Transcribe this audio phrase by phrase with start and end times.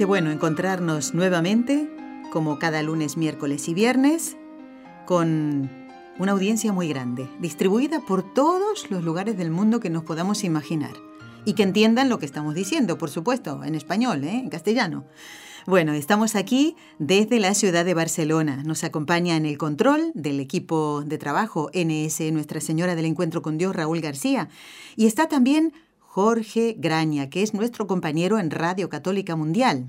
[0.00, 1.86] Qué bueno encontrarnos nuevamente,
[2.32, 4.38] como cada lunes, miércoles y viernes,
[5.04, 5.70] con
[6.18, 10.94] una audiencia muy grande, distribuida por todos los lugares del mundo que nos podamos imaginar.
[11.44, 14.38] Y que entiendan lo que estamos diciendo, por supuesto, en español, ¿eh?
[14.38, 15.04] en castellano.
[15.66, 18.62] Bueno, estamos aquí desde la ciudad de Barcelona.
[18.64, 23.58] Nos acompaña en el control del equipo de trabajo NS Nuestra Señora del Encuentro con
[23.58, 24.48] Dios, Raúl García.
[24.96, 25.74] Y está también
[26.12, 29.86] Jorge Graña, que es nuestro compañero en Radio Católica Mundial.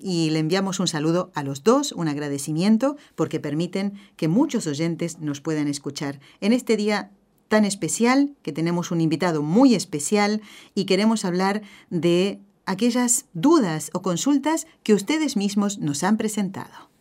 [0.00, 5.18] Y le enviamos un saludo a los dos, un agradecimiento, porque permiten que muchos oyentes
[5.18, 7.10] nos puedan escuchar en este día
[7.48, 10.42] tan especial, que tenemos un invitado muy especial
[10.76, 16.91] y queremos hablar de aquellas dudas o consultas que ustedes mismos nos han presentado.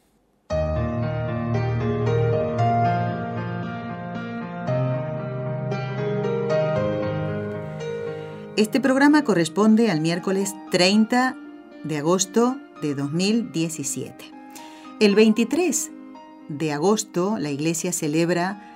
[8.62, 11.36] Este programa corresponde al miércoles 30
[11.84, 14.31] de agosto de 2017.
[15.00, 15.90] El 23
[16.48, 18.72] de agosto la iglesia celebra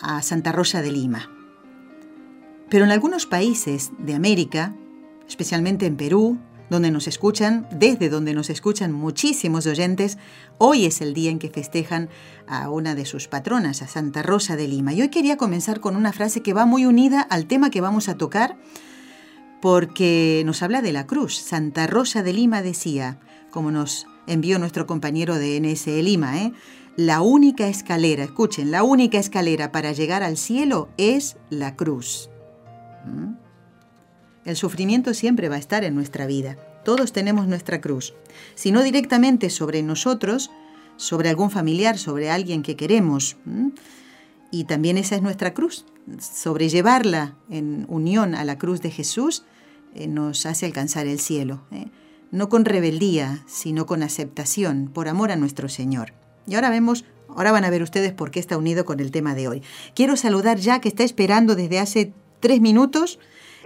[0.00, 1.28] a Santa Rosa de Lima.
[2.70, 4.72] Pero en algunos países de América
[5.26, 6.38] especialmente en Perú,
[6.72, 10.16] donde nos escuchan, desde donde nos escuchan muchísimos oyentes,
[10.56, 12.08] hoy es el día en que festejan
[12.46, 14.94] a una de sus patronas, a Santa Rosa de Lima.
[14.94, 18.08] Y hoy quería comenzar con una frase que va muy unida al tema que vamos
[18.08, 18.56] a tocar,
[19.60, 21.36] porque nos habla de la cruz.
[21.36, 23.20] Santa Rosa de Lima decía,
[23.50, 26.54] como nos envió nuestro compañero de NSE Lima, ¿eh?
[26.96, 32.30] la única escalera, escuchen, la única escalera para llegar al cielo es la cruz.
[33.04, 33.41] ¿Mm?
[34.44, 36.56] El sufrimiento siempre va a estar en nuestra vida.
[36.84, 38.14] Todos tenemos nuestra cruz.
[38.54, 40.50] Si no directamente sobre nosotros,
[40.96, 43.36] sobre algún familiar, sobre alguien que queremos.
[44.50, 45.86] Y también esa es nuestra cruz.
[46.18, 49.44] Sobrellevarla en unión a la cruz de Jesús
[49.94, 51.62] eh, nos hace alcanzar el cielo.
[51.70, 51.86] ¿eh?
[52.30, 56.12] No con rebeldía, sino con aceptación, por amor a nuestro Señor.
[56.46, 59.34] Y ahora vemos, ahora van a ver ustedes por qué está unido con el tema
[59.34, 59.62] de hoy.
[59.94, 63.20] Quiero saludar ya que está esperando desde hace tres minutos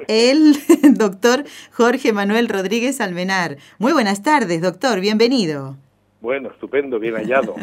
[0.09, 0.57] el
[0.95, 3.57] doctor Jorge Manuel Rodríguez Almenar.
[3.79, 5.77] Muy buenas tardes, doctor, bienvenido.
[6.21, 7.55] Bueno, estupendo, bien hallado.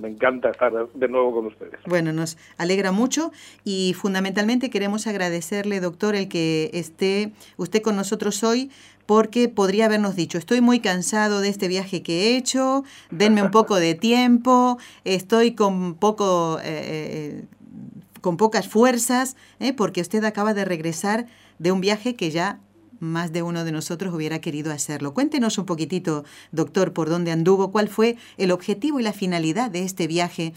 [0.00, 1.78] me encanta estar de nuevo con ustedes.
[1.86, 3.30] Bueno, nos alegra mucho
[3.64, 8.70] y fundamentalmente queremos agradecerle, doctor, el que esté usted con nosotros hoy
[9.06, 13.50] porque podría habernos dicho, estoy muy cansado de este viaje que he hecho, denme un
[13.50, 16.58] poco de tiempo, estoy con poco...
[16.60, 17.44] Eh, eh,
[18.20, 19.72] con pocas fuerzas, ¿eh?
[19.72, 21.26] porque usted acaba de regresar
[21.62, 22.58] de un viaje que ya
[22.98, 25.14] más de uno de nosotros hubiera querido hacerlo.
[25.14, 29.82] Cuéntenos un poquitito, doctor, por dónde anduvo, cuál fue el objetivo y la finalidad de
[29.84, 30.52] este viaje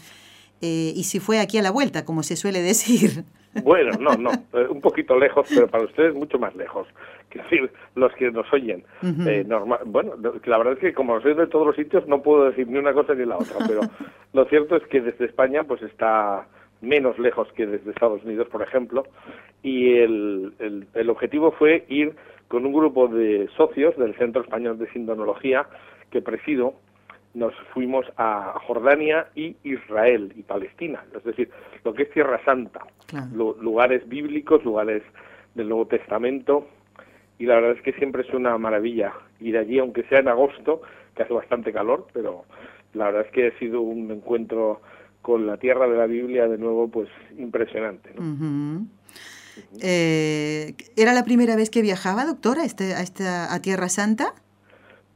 [0.62, 3.24] eh, y si fue aquí a la vuelta, como se suele decir.
[3.62, 6.88] Bueno, no, no, eh, un poquito lejos, pero para ustedes mucho más lejos.
[7.30, 8.84] Es decir, los que nos oyen.
[9.46, 10.12] normal, bueno,
[10.44, 12.92] la verdad es que como soy de todos los sitios no puedo decir ni una
[12.94, 13.80] cosa ni la otra, pero
[14.32, 16.46] lo cierto es que desde España pues está
[16.80, 19.04] menos lejos que desde Estados Unidos, por ejemplo,
[19.62, 22.14] y el, el, objetivo fue ir
[22.48, 25.66] con un grupo de socios del Centro Español de Sindonología
[26.10, 26.74] que presido,
[27.34, 31.50] nos fuimos a Jordania y Israel y Palestina, es decir,
[31.84, 32.80] lo que es Tierra Santa,
[33.36, 35.02] lugares bíblicos, lugares
[35.54, 36.66] del Nuevo Testamento,
[37.38, 40.80] y la verdad es que siempre es una maravilla ir allí, aunque sea en agosto,
[41.14, 42.44] que hace bastante calor, pero
[42.94, 44.80] la verdad es que ha sido un encuentro
[45.26, 48.10] con la tierra de la Biblia de nuevo, pues impresionante.
[49.82, 54.34] Eh, ¿Era la primera vez que viajaba, doctora, a, este, a, esta, a Tierra Santa?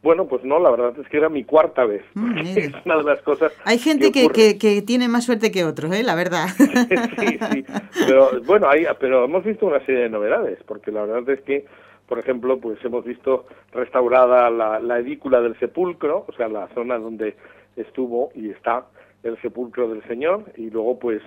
[0.02, 2.02] Bueno, pues no, la verdad es que era mi cuarta vez.
[2.14, 3.52] Mm, es una de las cosas.
[3.64, 6.02] Hay gente que, que, tiene más suerte que otros, ¿eh?
[6.02, 6.48] la verdad.
[6.58, 7.64] sí, sí.
[8.08, 11.66] Pero bueno, hay, pero hemos visto una serie de novedades, porque la verdad es que,
[12.08, 16.98] por ejemplo, pues hemos visto restaurada la, la edícula del sepulcro, o sea, la zona
[16.98, 17.36] donde
[17.76, 18.86] estuvo y está
[19.22, 21.22] el sepulcro del Señor y luego pues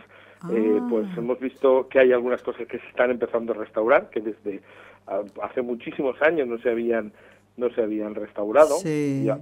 [0.51, 0.87] eh, ah.
[0.89, 4.61] pues hemos visto que hay algunas cosas que se están empezando a restaurar que desde
[5.07, 7.13] ah, hace muchísimos años no se habían
[7.55, 8.75] no se habían restaurado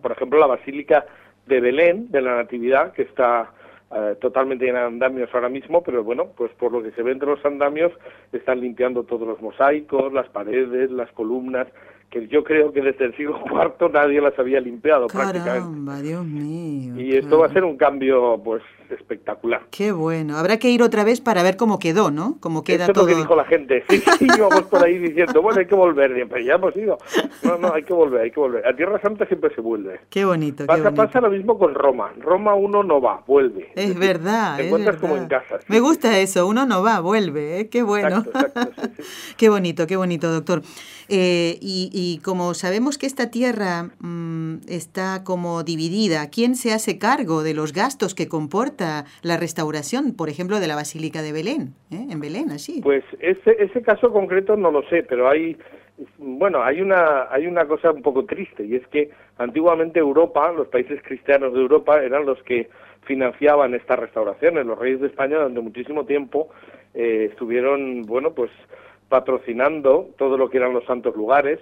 [0.01, 1.05] por ejemplo la basílica
[1.47, 3.51] de Belén de la Natividad que está
[3.93, 7.27] eh, totalmente en andamios ahora mismo, pero bueno, pues por lo que se ve entre
[7.27, 7.91] los andamios
[8.31, 11.67] están limpiando todos los mosaicos, las paredes, las columnas,
[12.11, 16.99] que yo creo que desde el siglo IV nadie las había limpiado Caramba, Dios mío.
[16.99, 18.61] Y esto va a ser un cambio pues
[18.93, 19.61] espectacular.
[19.71, 20.37] Qué bueno.
[20.37, 22.37] Habrá que ir otra vez para ver cómo quedó, ¿no?
[22.41, 23.07] Cómo queda Eso todo.
[23.07, 23.83] es lo que dijo la gente.
[23.89, 26.11] Sí, sí, íbamos por ahí diciendo, bueno, hay que volver.
[26.29, 26.97] Pero ya hemos ido.
[27.43, 28.67] No, no, hay que volver, hay que volver.
[28.67, 30.01] A Tierra Santa siempre se vuelve.
[30.09, 31.03] Qué bonito, pasa, qué bonito.
[31.03, 32.11] Pasa lo mismo con Roma.
[32.19, 33.71] Roma uno no va, vuelve.
[33.75, 34.57] Es, verdad.
[34.57, 35.09] Te es encuentras verdad.
[35.09, 35.59] como en casa.
[35.67, 37.69] Me gusta eso, uno no va, vuelve, ¿eh?
[37.69, 38.17] Qué bueno.
[38.17, 39.03] Exacto, exacto, sí, sí.
[39.37, 40.61] qué bonito, qué bonito, doctor.
[41.13, 46.97] Eh, y, y, como sabemos que esta tierra mmm, está como dividida, ¿quién se hace
[46.97, 51.73] cargo de los gastos que comporta la restauración, por ejemplo, de la Basílica de Belén?
[51.91, 52.07] ¿eh?
[52.09, 52.81] En Belén, así.
[52.81, 55.57] Pues ese, ese caso concreto no lo sé, pero hay,
[56.17, 60.67] bueno, hay una, hay una cosa un poco triste y es que antiguamente Europa, los
[60.67, 62.69] países cristianos de Europa eran los que
[63.05, 64.65] financiaban estas restauraciones.
[64.65, 66.49] Los reyes de España durante muchísimo tiempo
[66.93, 68.51] eh, estuvieron, bueno, pues
[69.11, 71.59] patrocinando todo lo que eran los santos lugares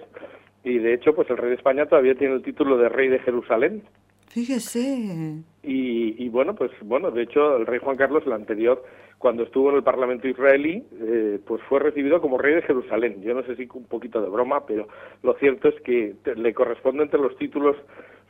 [0.62, 3.18] y de hecho pues el rey de España todavía tiene el título de rey de
[3.18, 3.82] Jerusalén.
[4.28, 5.42] Fíjese.
[5.64, 8.84] Y, y bueno, pues bueno, de hecho el rey Juan Carlos, el anterior,
[9.18, 13.20] cuando estuvo en el Parlamento israelí, eh, pues fue recibido como rey de Jerusalén.
[13.20, 14.86] Yo no sé si un poquito de broma, pero
[15.24, 17.76] lo cierto es que te, le corresponde entre los títulos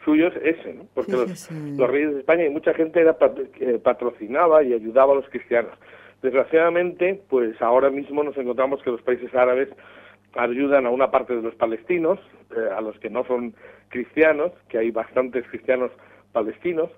[0.02, 0.87] suyos ese, ¿no?
[0.94, 3.17] Porque los, los, reyes de España y mucha gente era
[3.61, 5.72] eh, patrocinaba y ayudaba a los cristianos.
[6.22, 9.69] Desgraciadamente, pues ahora mismo nos encontramos que los países árabes
[10.34, 12.19] ayudan a una parte de los palestinos,
[12.56, 13.55] eh, a los que no son
[13.88, 15.90] cristianos, que hay bastantes cristianos
[16.32, 16.90] palestinos.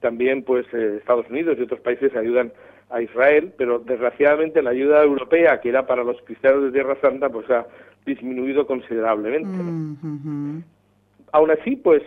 [0.00, 2.52] También, pues, eh, Estados Unidos y otros países ayudan
[2.90, 7.28] a Israel, pero desgraciadamente la ayuda europea, que era para los cristianos de Tierra Santa,
[7.30, 7.66] pues ha
[8.04, 9.48] disminuido considerablemente.
[9.48, 9.64] ¿no?
[9.64, 10.62] Mm -hmm.
[11.32, 12.02] Aún así, pues,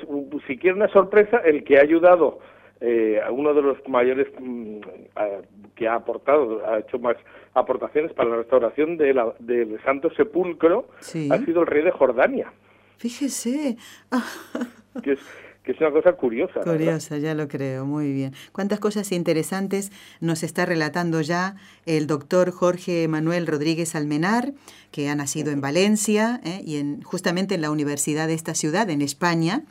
[0.46, 2.40] si quiere una sorpresa, el que ha ayudado
[2.82, 4.80] eh, uno de los mayores mm,
[5.16, 5.28] a,
[5.76, 7.16] que ha aportado, ha hecho más
[7.54, 11.30] aportaciones para la restauración de la, del Santo Sepulcro, sí.
[11.32, 12.52] ha sido el rey de Jordania.
[12.98, 13.78] Fíjese.
[15.04, 15.20] que, es,
[15.64, 16.62] que es una cosa curiosa.
[16.62, 17.30] Curiosa, ¿verdad?
[17.30, 18.34] ya lo creo, muy bien.
[18.52, 24.54] Cuántas cosas interesantes nos está relatando ya el doctor Jorge Manuel Rodríguez Almenar,
[24.92, 26.62] que ha nacido en Valencia ¿eh?
[26.66, 29.64] y en, justamente en la universidad de esta ciudad, en España.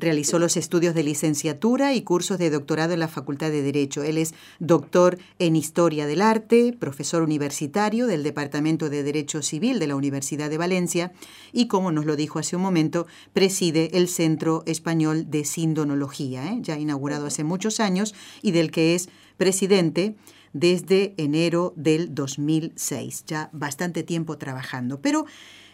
[0.00, 4.02] Realizó los estudios de licenciatura y cursos de doctorado en la Facultad de Derecho.
[4.02, 9.86] Él es doctor en Historia del Arte, profesor universitario del Departamento de Derecho Civil de
[9.86, 11.12] la Universidad de Valencia
[11.52, 16.58] y, como nos lo dijo hace un momento, preside el Centro Español de Sindonología, ¿eh?
[16.62, 20.16] ya inaugurado hace muchos años y del que es presidente
[20.54, 23.24] desde enero del 2006.
[23.26, 25.02] Ya bastante tiempo trabajando.
[25.02, 25.26] Pero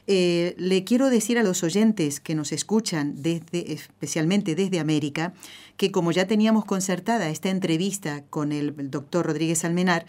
[0.07, 5.35] eh, le quiero decir a los oyentes que nos escuchan, desde, especialmente desde América,
[5.77, 10.07] que como ya teníamos concertada esta entrevista con el, doctor Rodríguez Almenar,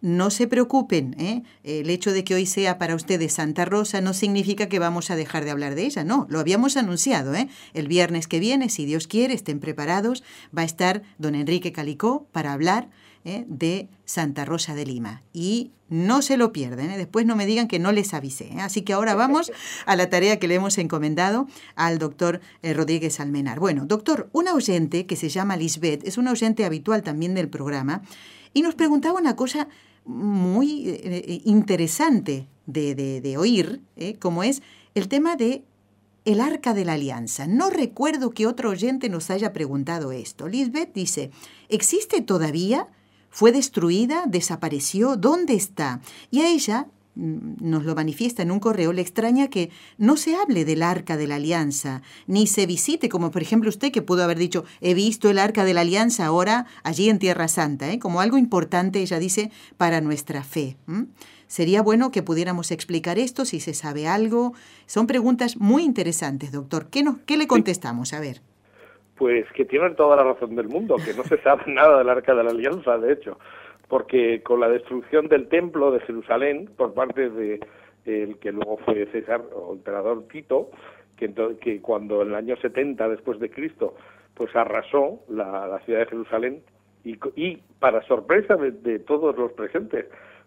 [0.00, 1.42] no se preocupen, ¿eh?
[1.64, 5.16] el hecho de que hoy sea para ustedes Santa Rosa no significa que vamos a
[5.16, 7.34] dejar de hablar de ella, no, lo habíamos anunciado.
[7.34, 7.48] ¿eh?
[7.74, 10.22] El viernes que viene, si Dios quiere, estén preparados,
[10.56, 12.90] va a estar don Enrique Calicó para hablar
[13.28, 13.44] ¿eh?
[13.48, 15.22] de Santa Rosa de Lima.
[15.32, 16.98] Y no se lo pierden, ¿eh?
[16.98, 18.52] después no me digan que no les avisé.
[18.52, 18.60] ¿eh?
[18.60, 19.52] Así que ahora vamos
[19.86, 21.46] a la tarea que le hemos encomendado
[21.76, 23.60] al doctor Rodríguez Almenar.
[23.60, 28.02] Bueno, doctor, una oyente que se llama Lisbeth, es una oyente habitual también del programa,
[28.54, 29.68] y nos preguntaba una cosa
[30.04, 30.88] muy
[31.44, 33.82] interesante de, de, oír,
[34.20, 34.62] como es
[34.94, 35.64] el tema de
[36.28, 37.46] el arca de la alianza.
[37.46, 40.46] No recuerdo que otro oyente nos haya preguntado esto.
[40.46, 41.30] Lisbeth dice,
[41.70, 42.86] ¿existe todavía?
[43.30, 44.24] ¿Fue destruida?
[44.26, 45.16] ¿Desapareció?
[45.16, 46.00] ¿Dónde está?
[46.30, 50.64] Y a ella nos lo manifiesta en un correo, le extraña que no se hable
[50.64, 54.38] del arca de la alianza, ni se visite, como por ejemplo usted que pudo haber
[54.38, 57.98] dicho, he visto el arca de la alianza ahora allí en Tierra Santa, ¿eh?
[57.98, 60.76] como algo importante, ella dice, para nuestra fe.
[60.86, 61.04] ¿Mm?
[61.48, 64.52] Sería bueno que pudiéramos explicar esto, si se sabe algo.
[64.86, 66.88] Son preguntas muy interesantes, doctor.
[66.90, 68.12] ¿Qué, nos, qué le contestamos?
[68.12, 68.42] A ver.
[69.18, 72.34] Pues que tienen toda la razón del mundo, que no se sabe nada del arca
[72.34, 73.36] de la alianza, de hecho
[73.88, 77.60] porque con la destrucción del templo de Jerusalén por parte de
[78.04, 80.70] el que luego fue César o emperador Tito,
[81.16, 83.94] que, que cuando en el año 70 después de Cristo
[84.34, 86.62] pues arrasó la, la ciudad de Jerusalén
[87.04, 90.06] y, y para sorpresa de, de, todos los presentes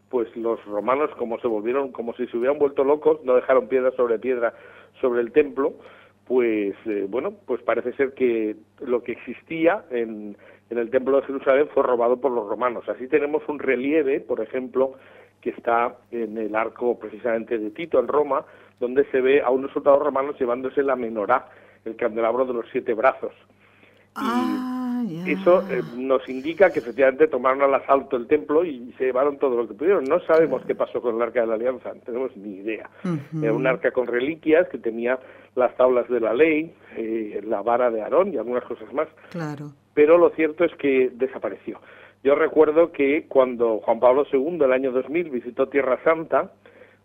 [0.10, 3.92] pues los romanos como se volvieron como si se hubieran vuelto locos no dejaron piedra
[3.92, 4.54] sobre piedra
[5.02, 5.74] sobre el templo
[6.32, 10.38] pues eh, bueno pues parece ser que lo que existía en
[10.70, 12.88] en el Templo de Jerusalén fue robado por los romanos.
[12.88, 14.94] Así tenemos un relieve, por ejemplo,
[15.42, 18.46] que está en el arco precisamente de Tito, en Roma,
[18.80, 21.50] donde se ve a unos soldados romanos llevándose la menorá,
[21.84, 23.34] el candelabro de los siete brazos.
[24.16, 29.40] Ah, eso eh, nos indica que efectivamente tomaron al asalto el templo y se llevaron
[29.40, 30.06] todo lo que pudieron.
[30.06, 32.90] No sabemos qué pasó con el arca de la alianza, no tenemos ni idea.
[33.42, 35.20] Era un arca con reliquias que tenía
[35.56, 39.08] las tablas de la ley, eh, la vara de Aarón y algunas cosas más.
[39.32, 39.72] Claro.
[39.94, 41.80] Pero lo cierto es que desapareció.
[42.24, 46.52] Yo recuerdo que cuando Juan Pablo II, el año 2000, visitó Tierra Santa,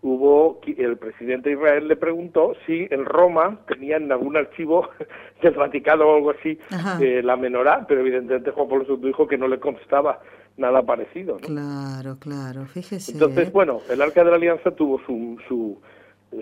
[0.03, 4.89] hubo el presidente de Israel le preguntó si en Roma tenían algún archivo
[5.43, 6.59] del Vaticano o algo así
[7.01, 10.21] eh, la menorá, pero evidentemente Juan Pablo II dijo que no le constaba
[10.57, 11.37] nada parecido.
[11.39, 13.13] Claro, claro, fíjese.
[13.13, 15.79] Entonces, bueno, el Arca de la Alianza tuvo su, su,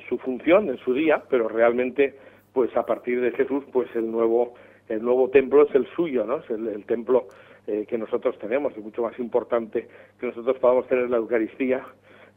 [0.08, 2.14] su función en su día, pero realmente,
[2.52, 4.54] pues a partir de Jesús, pues el nuevo
[4.88, 6.38] el nuevo templo es el suyo, ¿no?
[6.38, 7.28] Es el, templo
[7.66, 9.88] eh, que nosotros tenemos, es mucho más importante
[10.20, 11.82] que nosotros podamos tener la Eucaristía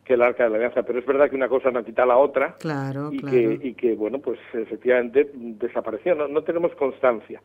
[0.05, 2.15] que el arca de la alianza, pero es verdad que una cosa no quita la
[2.15, 3.35] otra claro, y, claro.
[3.35, 7.41] Que, y que, bueno, pues efectivamente desapareció, no, no tenemos constancia.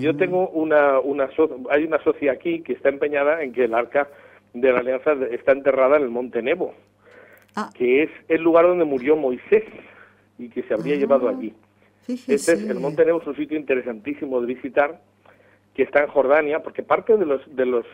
[0.00, 1.28] Yo tengo una, una
[1.70, 4.08] hay una socia aquí que está empeñada en que el arca
[4.52, 6.74] de la alianza está enterrada en el Monte Nebo,
[7.56, 7.70] ah.
[7.74, 9.64] que es el lugar donde murió Moisés
[10.38, 11.54] y que se habría llevado ah, allí.
[12.08, 15.00] Este es, el Monte Nebo es un sitio interesantísimo de visitar,
[15.74, 17.86] que está en Jordania, porque parte de los, de los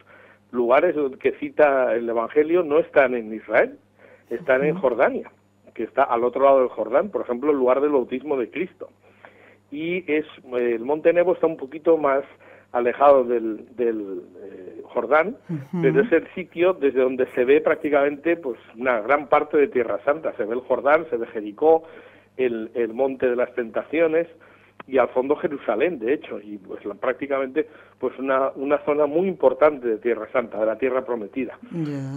[0.51, 3.79] lugares que cita el Evangelio no están en Israel,
[4.31, 5.31] están en Jordania,
[5.75, 8.89] que está al otro lado del Jordán, por ejemplo, el lugar del bautismo de Cristo.
[9.71, 12.25] Y es el Monte Nebo está un poquito más
[12.73, 15.37] alejado del, del eh, Jordán,
[15.81, 19.99] pero es el sitio desde donde se ve prácticamente pues una gran parte de Tierra
[20.05, 20.33] Santa.
[20.37, 21.85] Se ve el Jordán, se ve Jericó,
[22.37, 24.27] el, el Monte de las Tentaciones,
[24.87, 27.67] y al fondo Jerusalén, de hecho, y pues prácticamente
[27.99, 31.59] pues una, una zona muy importante de Tierra Santa, de la Tierra Prometida.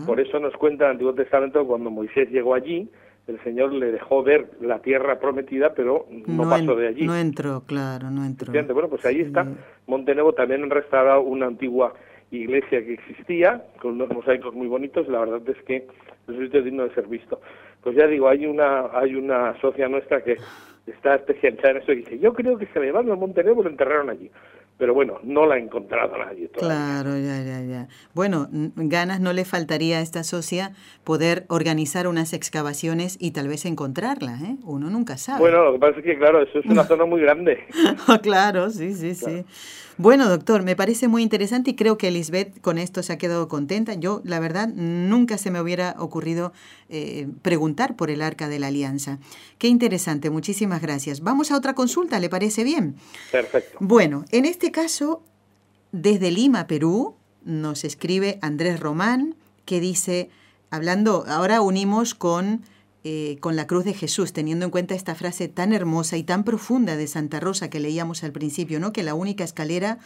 [0.06, 2.88] Por eso nos cuenta el Antiguo Testamento cuando Moisés llegó allí,
[3.30, 7.06] el Señor le dejó ver la Tierra Prometida, pero no, pasó de allí.
[7.06, 8.52] No entró, claro, no entró.
[8.52, 9.46] Bueno, pues ahí está.
[9.88, 11.94] Montenegro también han restaurado una antigua
[12.32, 15.88] iglesia que existía, con unos mosaicos muy bonitos, la verdad es que es
[16.28, 17.42] un sitio digno de ser visto.
[17.82, 20.38] Pues ya digo, hay una, hay una socia nuestra que
[20.86, 23.70] está especializada en eso y dice, yo creo que se llevaron a Montenegro y lo
[23.70, 24.30] enterraron allí.
[24.80, 27.02] Pero bueno, no la ha encontrado nadie todavía.
[27.02, 27.88] Claro, ya, ya, ya.
[28.14, 30.72] Bueno, ganas no le faltaría a esta socia
[31.04, 34.56] poder organizar unas excavaciones y tal vez encontrarla, ¿eh?
[34.64, 35.42] Uno nunca sabe.
[35.42, 37.60] Bueno, lo que pasa es que, claro, eso es una zona muy grande.
[38.24, 39.44] claro, sí, sí, sí.
[40.00, 43.50] Bueno, doctor, me parece muy interesante y creo que Lisbeth con esto se ha quedado
[43.50, 43.96] contenta.
[43.96, 46.54] Yo, la verdad, nunca se me hubiera ocurrido
[46.88, 49.20] eh, preguntar por el Arca de la Alianza.
[49.58, 51.20] Qué interesante, muchísimas gracias.
[51.20, 52.96] Vamos a otra consulta, ¿le parece bien?
[53.30, 53.78] Perfecto.
[53.82, 55.24] Bueno, en este caso,
[55.92, 59.36] desde Lima, Perú, nos escribe Andrés Román,
[59.66, 60.30] que dice,
[60.70, 62.64] hablando, ahora unimos con
[63.06, 66.44] eh, con la cruz de Jesús, teniendo en cuenta esta frase tan hermosa y tan
[66.44, 68.92] profunda de Santa Rosa que leíamos al principio, ¿no?
[68.92, 70.00] que la única escalera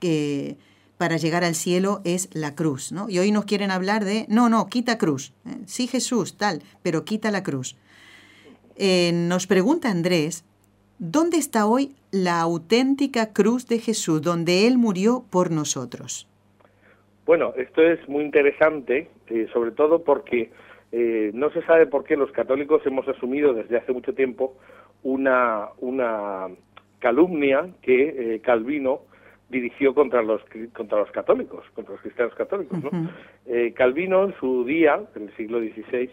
[0.00, 0.56] que,
[0.96, 2.90] para llegar al cielo es la cruz.
[2.90, 3.10] ¿no?
[3.10, 5.34] Y hoy nos quieren hablar de, no, no, quita cruz.
[5.44, 5.58] ¿eh?
[5.66, 7.76] Sí Jesús, tal, pero quita la cruz.
[8.76, 10.44] Eh, nos pregunta Andrés,
[10.98, 16.28] ¿dónde está hoy la auténtica cruz de Jesús, donde Él murió por nosotros?
[17.26, 19.10] Bueno, esto es muy interesante,
[19.52, 20.50] sobre todo porque
[20.92, 24.56] eh, no se sabe por qué los católicos hemos asumido desde hace mucho tiempo
[25.02, 26.48] una, una
[26.98, 29.02] calumnia que eh, Calvino
[29.50, 30.42] dirigió contra los
[30.74, 32.78] contra los católicos, contra los cristianos católicos.
[33.46, 36.10] Eh, Calvino en su día, en el siglo XVI,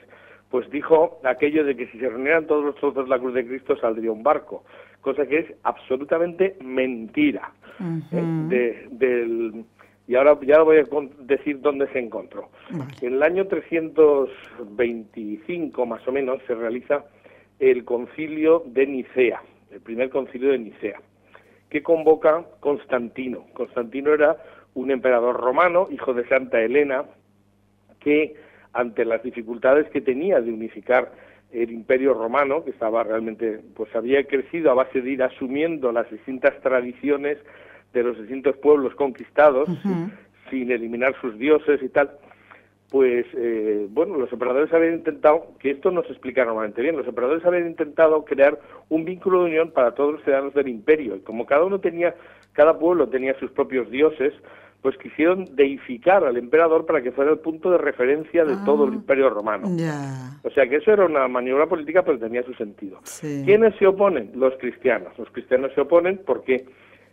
[0.50, 3.46] pues dijo aquello de que si se reunieran todos los trozos de la cruz de
[3.46, 4.64] Cristo saldría un barco,
[5.02, 7.52] cosa que es absolutamente mentira.
[7.80, 9.66] del,
[10.08, 10.86] y ahora ya voy a
[11.20, 12.50] decir dónde se encontró.
[13.02, 17.06] En el año 325 más o menos se realiza
[17.60, 21.02] el concilio de Nicea, el primer concilio de Nicea,
[21.70, 23.48] que convoca Constantino.
[23.54, 24.38] Constantino era
[24.76, 27.06] un emperador romano, hijo de Santa Elena,
[28.00, 28.36] que
[28.76, 31.12] ante las dificultades que tenía de unificar
[31.52, 36.12] el imperio romano, que estaba realmente, pues había crecido a base de ir asumiendo las
[36.12, 37.38] distintas tradiciones
[37.94, 39.70] de los distintos pueblos conquistados,
[40.50, 42.12] sin eliminar sus dioses y tal,
[42.90, 47.08] pues eh, bueno, los emperadores habían intentado, que esto no se explica normalmente bien, los
[47.08, 51.22] emperadores habían intentado crear un vínculo de unión para todos los ciudadanos del imperio, y
[51.22, 52.14] como cada uno tenía,
[52.52, 54.34] cada pueblo tenía sus propios dioses,
[54.86, 58.92] pues quisieron deificar al emperador para que fuera el punto de referencia de todo el
[58.92, 59.68] ah, imperio romano.
[60.44, 63.00] O sea que eso era una maniobra política, pero tenía su sentido.
[63.20, 64.30] ¿Quiénes se oponen?
[64.36, 65.18] Los cristianos.
[65.18, 66.68] Los cristianos se oponen porque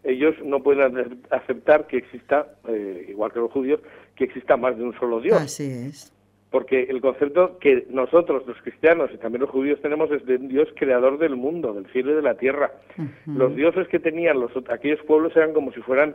[0.04, 3.80] ellos no pueden aceptar que exista, eh, igual que los judíos,
[4.16, 5.40] que exista más de un solo Dios.
[5.40, 6.12] Así es.
[6.50, 10.48] Porque el concepto que nosotros, los cristianos y también los judíos tenemos es de un
[10.48, 12.70] Dios creador del mundo, del cielo y de la tierra.
[13.24, 16.14] Los dioses que tenían los, aquellos pueblos eran como si fueran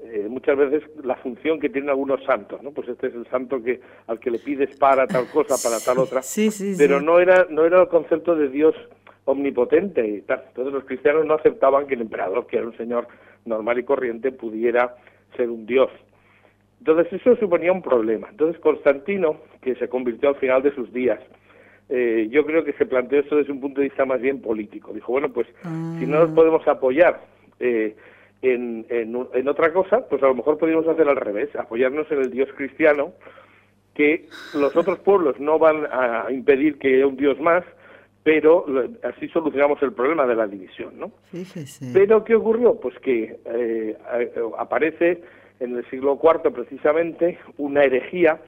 [0.00, 2.70] eh, muchas veces la función que tienen algunos santos, ¿no?
[2.70, 5.98] Pues este es el santo que al que le pides para tal cosa, para tal
[5.98, 6.22] otra.
[6.22, 8.74] Sí, sí, Pero no era no era el concepto de Dios
[9.24, 10.44] omnipotente y tal.
[10.48, 13.08] Entonces los cristianos no aceptaban que el emperador, que era un señor
[13.44, 14.96] normal y corriente, pudiera
[15.36, 15.90] ser un dios.
[16.78, 18.28] Entonces eso suponía un problema.
[18.30, 21.20] Entonces Constantino, que se convirtió al final de sus días,
[21.88, 24.92] eh, yo creo que se planteó esto desde un punto de vista más bien político.
[24.92, 26.34] Dijo, bueno, pues si no nos ah.
[26.34, 27.20] podemos apoyar
[27.58, 27.96] eh,
[28.42, 32.30] en, en, otra cosa, pues a lo mejor podríamos hacer al revés, apoyarnos en el
[32.30, 33.12] Dios cristiano,
[33.94, 37.64] que los otros pueblos no van a impedir que haya un Dios más,
[38.22, 38.64] pero
[39.02, 41.12] así solucionamos el problema de la división, ¿no?
[41.92, 42.78] Pero ¿qué ocurrió?
[42.78, 43.96] Pues que eh,
[44.56, 45.22] aparece
[45.60, 48.40] en el siglo IV precisamente una herejía,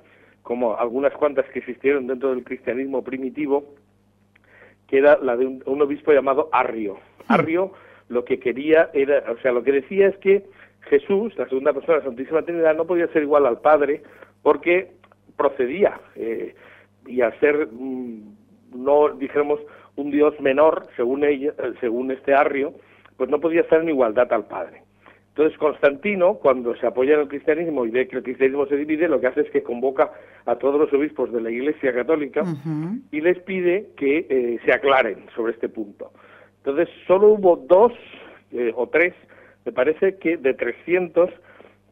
[0.42, 3.74] como algunas cuantas que existieron dentro del cristianismo primitivo,
[4.86, 6.94] que era la de un, obispo llamado Arrio.
[7.26, 7.32] Hmm.
[7.32, 7.72] Arrio
[8.10, 10.44] lo que quería era, o sea, lo que decía es que
[10.82, 14.02] Jesús, la segunda persona de la Santísima Trinidad, no podía ser igual al Padre
[14.42, 14.90] porque
[15.36, 16.54] procedía eh,
[17.06, 18.36] y al ser mm,
[18.74, 19.60] no dijéramos
[19.96, 22.74] un Dios menor según ella, según este Arrio,
[23.16, 24.82] pues no podía estar en igualdad al Padre.
[25.28, 29.08] Entonces Constantino, cuando se apoya en el cristianismo y ve que el cristianismo se divide,
[29.08, 30.10] lo que hace es que convoca
[30.46, 32.42] a todos los obispos de la Iglesia Católica
[33.12, 36.10] y les pide que eh, se aclaren sobre este punto.
[36.64, 37.92] Entonces solo hubo dos
[38.52, 39.14] eh, o tres,
[39.64, 41.30] me parece que de 300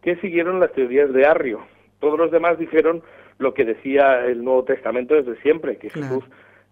[0.02, 1.60] que siguieron las teorías de Arrio.
[2.00, 3.02] Todos los demás dijeron
[3.38, 6.24] lo que decía el Nuevo Testamento desde siempre, que Jesús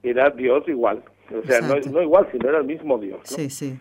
[0.03, 1.03] era Dios igual.
[1.35, 3.21] O sea, no, no, igual, sino era el mismo Dios.
[3.25, 3.79] Sí, sí.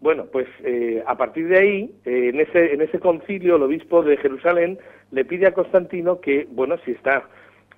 [0.00, 4.02] Bueno, pues eh, a partir de ahí, eh, en, ese, en ese concilio, el obispo
[4.02, 4.78] de Jerusalén
[5.10, 7.28] le pide a Constantino que, bueno, si está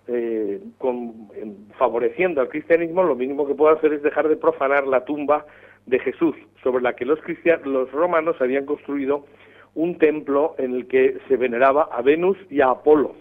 [0.09, 0.61] eh,
[1.79, 5.47] favoreciendo al cristianismo, lo mínimo que puede hacer es dejar de profanar la tumba
[5.87, 9.27] de Jesús, sobre la que los, cristianos, los romanos habían construido
[9.75, 13.15] un templo en el que se veneraba a Venus y a Apolo.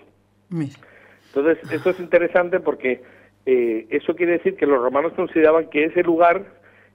[0.49, 3.01] Entonces, esto es interesante porque
[3.45, 6.45] eso quiere decir que los romanos consideraban que ese lugar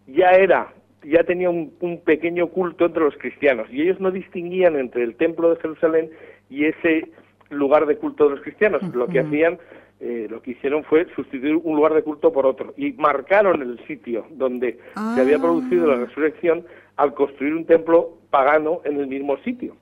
[0.06, 0.72] ya era
[1.04, 1.72] ya tenía un,
[2.04, 6.10] pequeño culto entre los cristianos y ellos no distinguían entre el templo de Jerusalén
[6.48, 7.08] y ese
[7.52, 8.82] lugar de culto de los cristianos.
[8.94, 9.58] Lo que hacían,
[10.00, 13.78] eh, lo que hicieron fue sustituir un lugar de culto por otro y marcaron el
[13.86, 16.06] sitio donde se había producido la ah.
[16.06, 16.64] resurrección
[16.96, 19.76] al construir un templo pagano en el mismo sitio.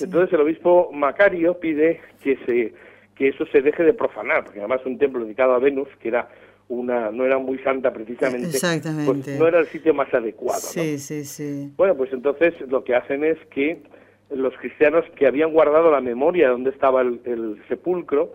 [0.00, 2.74] Entonces el obispo Macario pide que se
[3.14, 6.30] que eso se deje de profanar, porque además un templo dedicado a Venus, que era
[6.68, 8.58] una no era muy santa precisamente,
[9.04, 10.60] pues no era el sitio más adecuado.
[10.60, 11.70] Sí, sí, sí.
[11.76, 13.82] Bueno, pues entonces lo que hacen es que
[14.30, 18.30] los cristianos que habían guardado la memoria de donde estaba el, sepulcro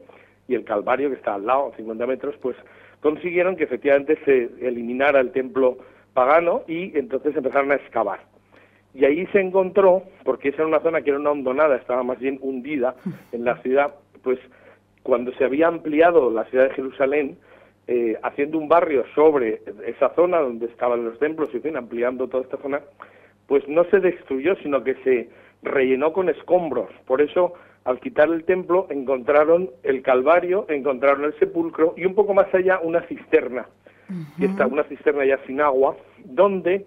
[0.48, 2.56] y el calvario que está al lado, 50 metros, pues
[3.02, 5.78] consiguieron que efectivamente se eliminara el templo
[6.14, 8.20] pagano y entonces empezaron a excavar.
[8.94, 12.20] Y ahí se encontró, porque esa era una zona que era una hondonada, estaba más
[12.20, 12.96] bien hundida
[13.32, 14.40] en la ciudad, pues
[15.04, 17.38] cuando se había ampliado la ciudad de Jerusalén,
[17.88, 22.44] eh, haciendo un barrio sobre esa zona donde estaban los templos y fin, ampliando toda
[22.44, 22.82] esta zona,
[23.48, 25.30] pues no se destruyó, sino que se
[25.66, 26.90] rellenó con escombros.
[27.06, 32.34] Por eso, al quitar el templo, encontraron el Calvario, encontraron el sepulcro y un poco
[32.34, 33.68] más allá una cisterna,
[34.40, 36.86] que está una cisterna ya sin agua, donde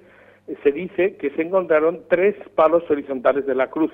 [0.62, 3.92] se dice que se encontraron tres palos horizontales de la cruz.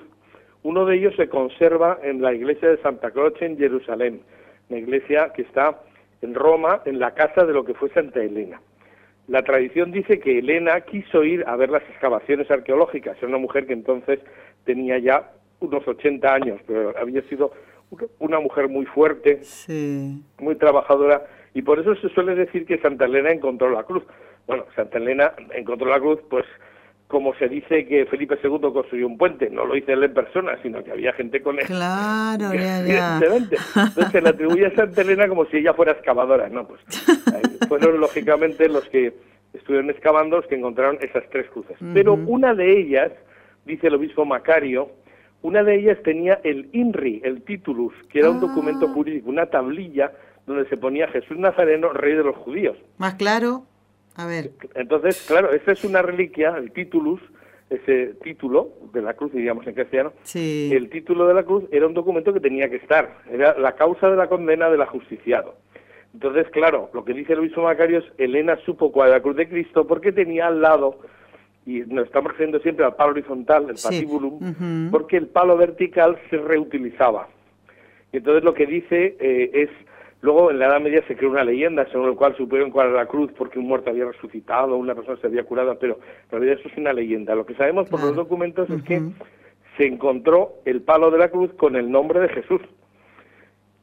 [0.62, 4.22] Uno de ellos se conserva en la iglesia de Santa Croce en Jerusalén,
[4.68, 5.80] una iglesia que está
[6.22, 8.60] en Roma, en la casa de lo que fue Santa Elena.
[9.26, 13.16] La tradición dice que Elena quiso ir a ver las excavaciones arqueológicas.
[13.18, 14.20] Era una mujer que entonces
[14.64, 17.52] tenía ya unos 80 años, pero había sido
[18.18, 19.40] una mujer muy fuerte,
[20.38, 21.24] muy trabajadora,
[21.54, 24.02] y por eso se suele decir que Santa Elena encontró la cruz.
[24.46, 26.44] Bueno, Santa Elena encontró la cruz, pues
[27.06, 30.58] como se dice que Felipe II construyó un puente, no lo hice él en persona,
[30.62, 31.66] sino que había gente con él.
[31.66, 33.56] Claro, Evidentemente.
[33.76, 36.66] Entonces se le atribuye a Santa Elena como si ella fuera excavadora, ¿no?
[36.66, 36.80] Pues
[37.68, 39.14] fueron lógicamente los que
[39.52, 41.76] estuvieron excavando los que encontraron esas tres cruces.
[41.92, 43.12] Pero una de ellas,
[43.64, 44.90] dice el obispo Macario,
[45.42, 48.92] una de ellas tenía el INRI, el titulus, que era un documento ah.
[48.92, 50.12] jurídico, una tablilla
[50.46, 52.76] donde se ponía Jesús Nazareno, rey de los judíos.
[52.98, 53.64] Más claro.
[54.16, 54.52] A ver.
[54.74, 57.20] Entonces, claro, esa es una reliquia, el titulus,
[57.68, 60.70] ese título de la cruz, diríamos en castellano, sí.
[60.72, 64.08] el título de la cruz era un documento que tenía que estar, era la causa
[64.08, 65.56] de la condena del ajusticiado.
[66.12, 69.36] Entonces, claro, lo que dice el obispo Macario es, Elena supo cuál era la cruz
[69.36, 71.00] de Cristo porque tenía al lado,
[71.66, 76.36] y nos estamos refiriendo siempre al palo horizontal, el patibulum, porque el palo vertical se
[76.36, 77.28] reutilizaba.
[78.12, 79.70] Y entonces lo que dice eh, es
[80.24, 82.96] Luego, en la Edad Media se creó una leyenda según la cual supieron cuál era
[82.96, 86.58] la cruz porque un muerto había resucitado, una persona se había curado, pero en realidad
[86.58, 87.34] eso es una leyenda.
[87.34, 89.02] Lo que sabemos por los documentos es que
[89.76, 92.62] se encontró el palo de la cruz con el nombre de Jesús.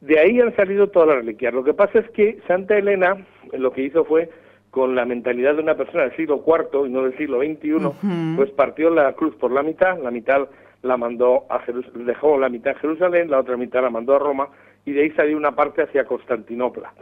[0.00, 1.54] De ahí han salido todas las reliquias.
[1.54, 4.28] Lo que pasa es que Santa Elena lo que hizo fue,
[4.72, 8.50] con la mentalidad de una persona del siglo IV y no del siglo XXI, pues
[8.52, 10.48] partió la cruz por la mitad, la mitad
[10.80, 14.18] la mandó a Jerusalén, dejó la mitad en Jerusalén, la otra mitad la mandó a
[14.18, 14.48] Roma
[14.86, 16.94] y de ahí salió una parte hacia Constantinopla.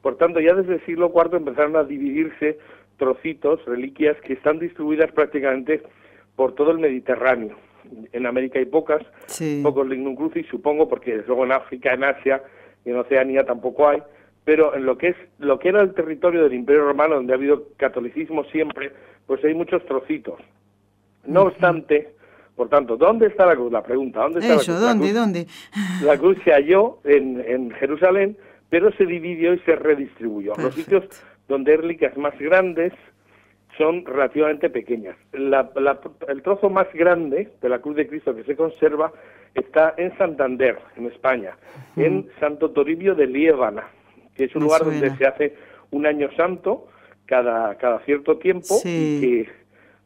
[0.00, 2.58] Por tanto, ya desde el siglo IV empezaron a dividirse
[2.96, 5.82] trocitos, reliquias que están distribuidas prácticamente
[6.36, 7.54] por todo el Mediterráneo.
[8.14, 9.02] En América hay pocas,
[9.62, 12.42] pocos lignum crucis, supongo, porque luego en África, en Asia
[12.86, 14.02] y en Oceanía tampoco hay,
[14.44, 17.36] pero en lo que es lo que era el territorio del Imperio Romano, donde ha
[17.36, 18.92] habido catolicismo siempre,
[19.26, 20.40] pues hay muchos trocitos.
[21.26, 22.14] No obstante,
[22.56, 23.70] por tanto, ¿dónde está la cruz?
[23.70, 24.80] La pregunta, ¿dónde está la cruz?
[24.80, 25.46] ¿dónde, dónde?
[26.04, 28.36] La cruz se halló en, en Jerusalén,
[28.68, 30.54] pero se dividió y se redistribuyó.
[30.56, 31.04] Los sitios
[31.48, 32.92] donde hay reliquias más grandes
[33.76, 35.16] son relativamente pequeñas.
[35.32, 39.12] el trozo más grande de la cruz de Cristo que se conserva
[39.54, 41.56] está en Santander, en España,
[41.96, 43.88] en Santo Toribio de Liébana,
[44.40, 45.54] que es un lugar donde se hace
[45.90, 46.88] un año santo
[47.26, 49.48] cada, cada cierto tiempo y que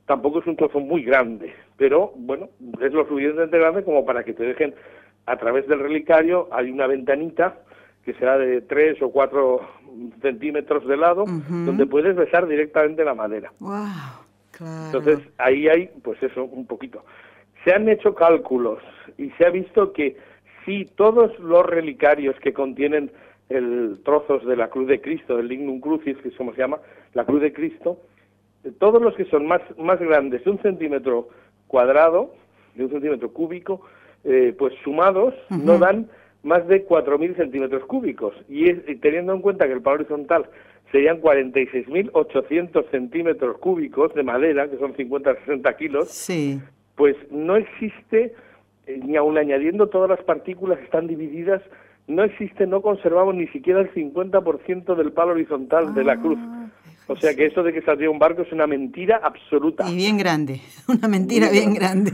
[0.07, 2.49] tampoco es un trozo muy grande, pero bueno,
[2.81, 4.75] es lo suficientemente grande como para que te dejen
[5.27, 7.61] a través del relicario, hay una ventanita
[8.05, 9.61] que será de 3 o 4
[10.21, 13.53] centímetros de lado, donde puedes besar directamente la madera.
[14.87, 17.05] Entonces ahí hay, pues eso, un poquito.
[17.65, 18.81] Se han hecho cálculos
[19.17, 20.17] y se ha visto que
[20.65, 23.13] si todos los relicarios que contienen
[23.49, 26.79] el trozos de la cruz de Cristo, del lignum crucis, que es como se llama,
[27.13, 27.99] la cruz de Cristo,
[28.79, 31.29] todos los que son más, más grandes de un centímetro
[31.67, 32.33] cuadrado,
[32.75, 33.83] de un centímetro cúbico,
[34.25, 36.09] eh, pues sumados no dan
[36.43, 38.35] más de 4.000 centímetros cúbicos.
[38.49, 40.47] Y, teniendo en cuenta que el palo horizontal
[40.93, 46.61] serían 46.800 centímetros cúbicos de madera, que son 50-60 kilos, sí.
[46.95, 48.35] pues no existe,
[48.87, 51.63] eh, ni aun añadiendo todas las partículas que están divididas,
[52.07, 56.39] no existe, no conservamos ni siquiera el 50% del palo horizontal de la cruz.
[56.41, 56.69] Ah,
[57.07, 59.89] o sea que eso de que saldría un barco es una mentira absoluta.
[59.91, 62.13] Y bien grande, una mentira bien grande.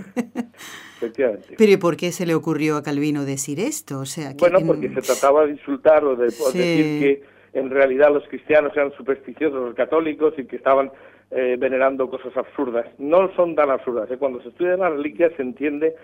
[0.96, 1.55] Efectivamente.
[1.57, 4.00] Pero ¿y por qué se le ocurrió a Calvino decir esto?
[4.00, 7.22] O sea, bueno, porque se trataba de insultar o de decir que
[7.53, 10.90] en realidad los cristianos eran supersticiosos, los católicos, y que estaban
[11.31, 12.87] eh, venerando cosas absurdas.
[12.98, 14.11] No son tan absurdas.
[14.11, 14.18] ¿eh?
[14.18, 15.94] Cuando se estudian las reliquias se entiende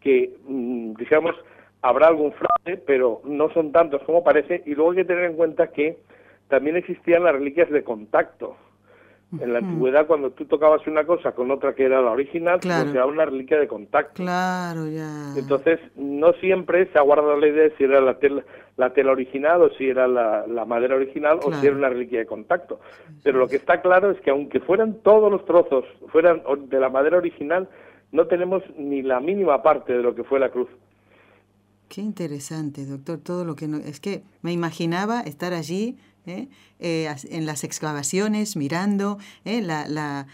[0.00, 1.34] que, mm, digamos,
[1.88, 5.36] habrá algún fraude, pero no son tantos como parece, y luego hay que tener en
[5.36, 5.98] cuenta que
[6.48, 8.56] también existían las reliquias de contacto.
[9.40, 12.72] En la antigüedad, cuando tú tocabas una cosa con otra que era la original, pues
[12.72, 14.22] se era una reliquia de contacto.
[14.22, 15.34] Claro, ya.
[15.36, 18.44] Entonces, no siempre se ha guardado la idea de si era la tela,
[18.76, 22.26] la tela original o si era la, madera original o si era una reliquia de
[22.26, 22.78] contacto.
[23.24, 26.88] Pero lo que está claro es que aunque fueran todos los trozos, fueran de la
[26.88, 27.68] madera original,
[28.12, 30.68] no tenemos ni la mínima parte de lo que fue la cruz.
[31.88, 33.78] Qué interesante, doctor, todo lo que no...
[33.78, 35.96] Es que me imaginaba estar allí
[36.26, 36.48] ¿eh?
[36.80, 39.62] Eh, en las excavaciones, mirando ¿eh?
[39.62, 40.26] la,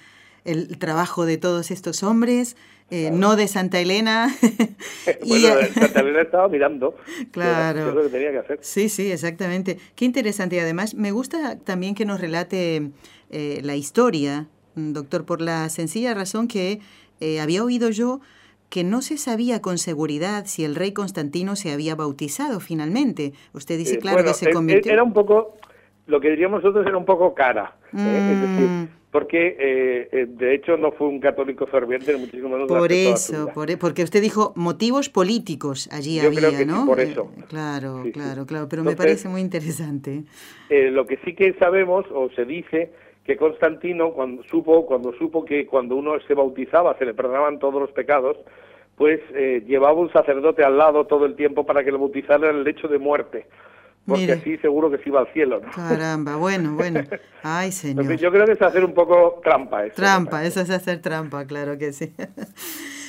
[0.45, 2.57] el trabajo de todos estos hombres,
[2.91, 4.35] no de Santa Elena.
[5.25, 5.41] y,
[5.75, 6.97] Santa Elena estaba mirando.
[7.31, 7.93] Claro.
[7.93, 8.59] lo que tenía que hacer.
[8.61, 9.79] Sí, sí, exactamente.
[9.95, 10.57] Qué interesante.
[10.57, 12.91] Y además me gusta también que nos relate
[13.31, 16.81] la historia, doctor, por la sencilla razón que
[17.41, 18.21] había oído yo
[18.73, 23.35] que no se sabía con seguridad si el rey Constantino se había bautizado finalmente.
[23.53, 24.91] Usted dice, claro, que se convirtió.
[24.91, 25.59] Era un poco,
[26.07, 27.77] lo que diríamos nosotros era un poco cara.
[27.95, 28.31] ¿eh?
[28.33, 28.89] Es decir, mm.
[29.11, 33.71] porque eh, eh, de hecho no fue un católico ferviente, muchísimo menos Por eso, por,
[33.71, 36.87] e, porque usted dijo motivos políticos allí había, ¿no?
[36.87, 37.31] por eso.
[37.51, 40.23] claro, claro, claro, pero me parece muy interesante.
[40.71, 42.91] lo que sí que sabemos, o se dice,
[43.25, 47.81] que Constantino cuando supo cuando supo que cuando uno se bautizaba se le perdonaban todos
[47.81, 48.37] los pecados
[48.97, 49.21] pues
[49.67, 52.89] llevaba un sacerdote al lado todo el tiempo para que lo bautizara en el lecho
[52.89, 53.47] de muerte
[54.07, 55.61] porque así seguro que se iba al cielo.
[55.61, 55.71] ¿no?
[55.71, 57.03] Caramba, bueno, bueno.
[57.43, 58.17] Ay, señor.
[58.17, 59.87] yo creo que es hacer un poco trampa.
[59.87, 62.13] Eso, trampa, eso es hacer trampa, claro que sí.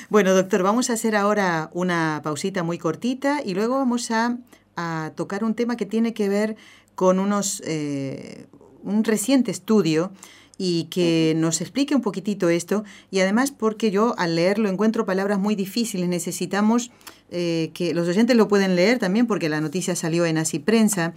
[0.09, 4.37] Bueno, doctor, vamos a hacer ahora una pausita muy cortita y luego vamos a,
[4.75, 6.55] a tocar un tema que tiene que ver
[6.93, 8.45] con unos, eh,
[8.83, 10.11] un reciente estudio
[10.57, 15.39] y que nos explique un poquitito esto y además porque yo al leerlo encuentro palabras
[15.39, 16.91] muy difíciles, necesitamos
[17.31, 21.13] eh, que los oyentes lo pueden leer también porque la noticia salió en Así Prensa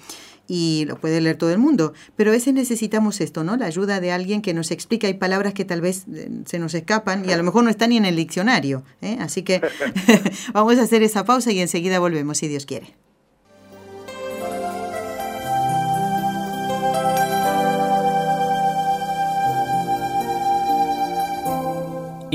[0.48, 3.56] y lo puede leer todo el mundo, pero a veces necesitamos esto, ¿no?
[3.56, 6.72] La ayuda de alguien que nos explique, hay palabras que tal vez eh, se nos
[6.74, 9.18] escapan y a lo mejor no están ni en el diccionario, ¿eh?
[9.20, 9.60] así que
[10.54, 13.05] vamos a hacer esa pausa y enseguida volvemos si Dios quiere.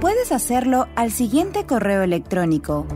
[0.00, 2.86] Puedes hacerlo al siguiente correo electrónico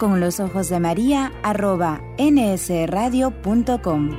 [0.00, 4.10] con los ojos de María arroba nsradio.com.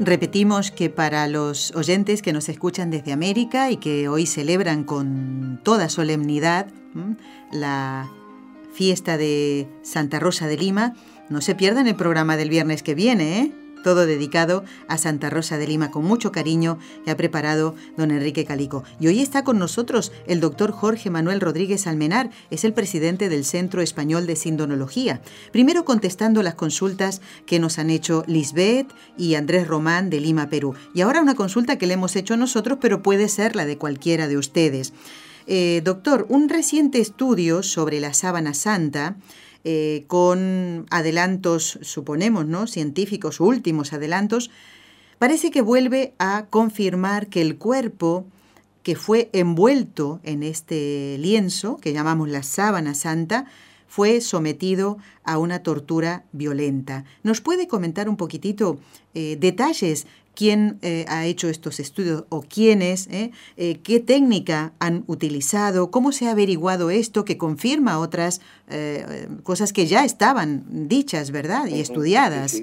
[0.00, 5.60] Repetimos que para los oyentes que nos escuchan desde América y que hoy celebran con
[5.62, 6.68] toda solemnidad
[7.52, 8.10] la
[8.72, 10.94] fiesta de Santa Rosa de Lima,
[11.28, 13.52] no se pierdan el programa del viernes que viene, ¿eh?
[13.82, 18.44] todo dedicado a Santa Rosa de Lima con mucho cariño que ha preparado don Enrique
[18.44, 18.84] Calico.
[18.98, 23.44] Y hoy está con nosotros el doctor Jorge Manuel Rodríguez Almenar, es el presidente del
[23.44, 25.20] Centro Español de Sindonología.
[25.50, 30.74] Primero contestando las consultas que nos han hecho Lisbeth y Andrés Román de Lima, Perú.
[30.94, 34.28] Y ahora una consulta que le hemos hecho nosotros, pero puede ser la de cualquiera
[34.28, 34.92] de ustedes.
[35.46, 39.16] Eh, doctor, un reciente estudio sobre la sábana santa
[39.64, 42.66] eh, con adelantos, suponemos, ¿no?
[42.66, 44.50] científicos, últimos adelantos,
[45.18, 48.26] parece que vuelve a confirmar que el cuerpo
[48.82, 53.46] que fue envuelto en este lienzo, que llamamos la sábana santa,
[53.86, 57.04] fue sometido a una tortura violenta.
[57.22, 58.80] ¿Nos puede comentar un poquitito
[59.14, 65.04] eh, detalles quién eh, ha hecho estos estudios o quiénes, eh, eh, qué técnica han
[65.06, 68.40] utilizado, cómo se ha averiguado esto que confirma otras
[69.42, 71.66] cosas que ya estaban dichas, ¿verdad?
[71.66, 72.62] Y estudiadas.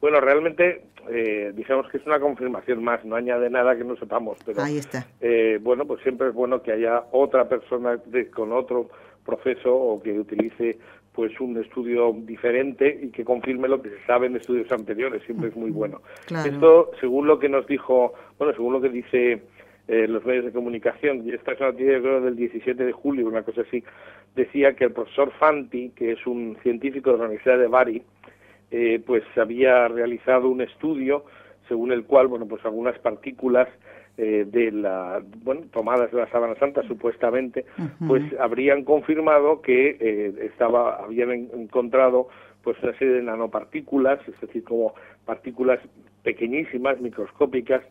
[0.00, 0.84] Bueno, realmente
[1.54, 5.06] digamos que es una confirmación más, no añade nada que no sepamos, pero Ahí está.
[5.60, 8.00] bueno, pues siempre es bueno que haya otra persona
[8.34, 8.88] con otro
[9.26, 10.78] proceso o que utilice
[11.16, 15.48] pues un estudio diferente y que confirme lo que se sabe en estudios anteriores, siempre
[15.48, 16.02] es muy bueno.
[16.28, 19.40] Esto, según lo que nos dijo, bueno, según lo que dice
[19.88, 23.42] eh, los medios de comunicación, esta es una noticia creo del 17 de julio, una
[23.42, 23.82] cosa así,
[24.34, 28.02] decía que el profesor Fanti, que es un científico de la Universidad de Bari,
[28.70, 31.24] eh, pues había realizado un estudio
[31.66, 33.68] según el cual, bueno, pues algunas partículas
[34.18, 37.66] eh, de la, bueno, tomadas de la sábana santa supuestamente,
[38.08, 42.28] pues habrían confirmado que eh, estaba, habían encontrado
[42.62, 44.94] pues una serie de nanopartículas, es decir, como
[45.26, 45.80] partículas
[46.22, 47.82] pequeñísimas, microscópicas,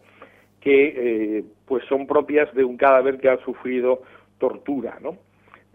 [0.61, 4.01] que eh, pues son propias de un cadáver que ha sufrido
[4.39, 5.17] tortura, ¿no?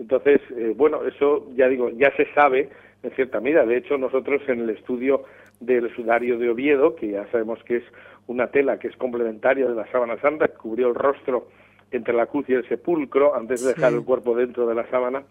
[0.01, 0.41] Entonces,
[0.77, 2.71] bueno, eso ya digo, ya se sabe
[3.03, 3.67] en cierta medida.
[3.67, 5.25] De hecho, nosotros en el estudio
[5.61, 7.85] del sudario de Oviedo, que ya sabemos que es
[8.31, 11.49] una tela que es complementaria de la sábana santa, que cubrió el rostro
[11.91, 15.25] entre la cruz y el sepulcro antes de dejar el cuerpo dentro de la sábana,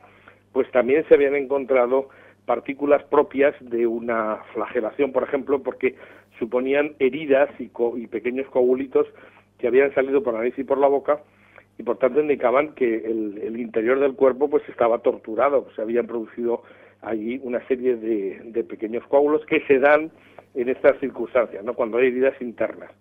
[0.52, 2.10] pues también se habían encontrado
[2.46, 5.96] partículas propias de una flagelación, por ejemplo, porque
[6.40, 9.08] suponían heridas y, y pequeños coagulitos
[9.60, 11.22] que habían salido por la nariz y por la boca
[11.78, 16.06] y por tanto indicaban que el, el interior del cuerpo pues estaba torturado, se habían
[16.06, 16.64] producido
[17.02, 20.12] allí una serie de, de pequeños coágulos que se dan
[20.56, 21.74] en estas circunstancias, ¿no?
[21.74, 22.92] cuando hay heridas internas.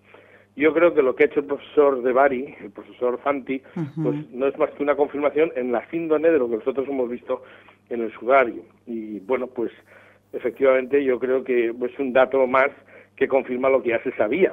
[0.57, 3.63] Yo creo que lo que ha hecho el profesor de Bari, el profesor Fanti,
[4.03, 7.09] pues no es más que una confirmación en la síndrome de lo que nosotros hemos
[7.09, 7.45] visto
[7.91, 8.65] en el sudario.
[8.85, 9.71] Y bueno, pues
[10.33, 12.71] efectivamente yo creo que es un dato más
[13.15, 14.53] que confirma lo que ya se sabía.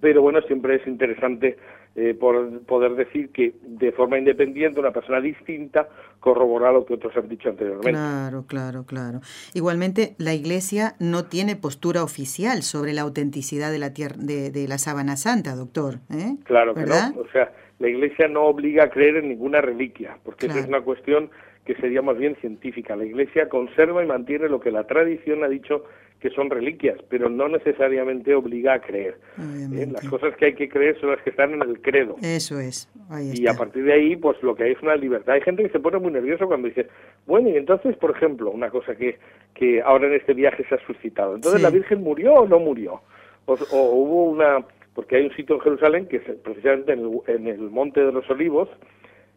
[0.00, 1.58] Pero bueno, siempre es interesante
[1.96, 7.16] eh, por poder decir que de forma independiente una persona distinta corrobora lo que otros
[7.16, 7.92] han dicho anteriormente.
[7.92, 9.20] Claro, claro, claro.
[9.52, 14.78] Igualmente, la Iglesia no tiene postura oficial sobre la autenticidad de la tierra, de, la
[14.78, 16.00] sábana santa, doctor.
[16.10, 16.36] ¿eh?
[16.44, 16.96] Claro que no.
[17.20, 20.80] O sea, la Iglesia no obliga a creer en ninguna reliquia, porque esa es una
[20.80, 21.30] cuestión
[21.64, 22.96] que sería más bien científica.
[22.96, 25.84] La Iglesia conserva y mantiene lo que la tradición ha dicho
[26.24, 29.18] que son reliquias, pero no necesariamente obliga a creer.
[29.38, 29.86] ¿Eh?
[29.92, 32.16] Las cosas que hay que creer son las que están en el credo.
[32.22, 32.88] Eso es.
[33.34, 35.34] y a partir de ahí, pues lo que hay es una libertad.
[35.34, 36.88] Hay gente que se pone muy nervioso cuando dice,
[37.26, 39.18] bueno, y entonces, por ejemplo, una cosa que,
[39.52, 41.34] que ahora en este viaje se ha suscitado.
[41.34, 43.02] Entonces, ¿la Virgen murió o no murió?
[43.44, 44.64] O, hubo una...
[44.94, 48.12] Porque hay un sitio en Jerusalén que es precisamente en el, en el Monte de
[48.12, 48.70] los Olivos,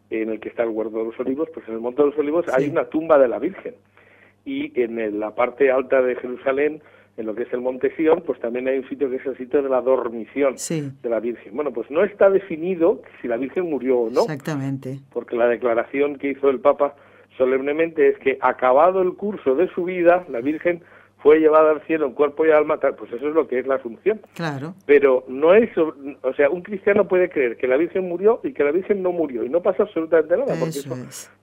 [0.09, 2.17] en el que está el Huerto de los Olivos, pues en el Monte de los
[2.17, 3.75] Olivos hay una tumba de la Virgen
[4.45, 6.81] y en la parte alta de Jerusalén,
[7.17, 9.35] en lo que es el Monte Sion, pues también hay un sitio que es el
[9.37, 11.53] sitio de la dormición de la Virgen.
[11.53, 14.21] Bueno, pues no está definido si la Virgen murió o no.
[14.21, 14.99] Exactamente.
[15.11, 16.95] Porque la declaración que hizo el Papa
[17.37, 20.81] solemnemente es que acabado el curso de su vida, la Virgen
[21.27, 23.75] fue llevada al cielo en cuerpo y alma, pues eso es lo que es la
[23.75, 24.21] Asunción.
[24.33, 24.75] Claro.
[24.85, 28.63] Pero no es, o sea, un cristiano puede creer que la Virgen murió y que
[28.63, 30.95] la Virgen no murió y no pasa absolutamente nada, porque eso,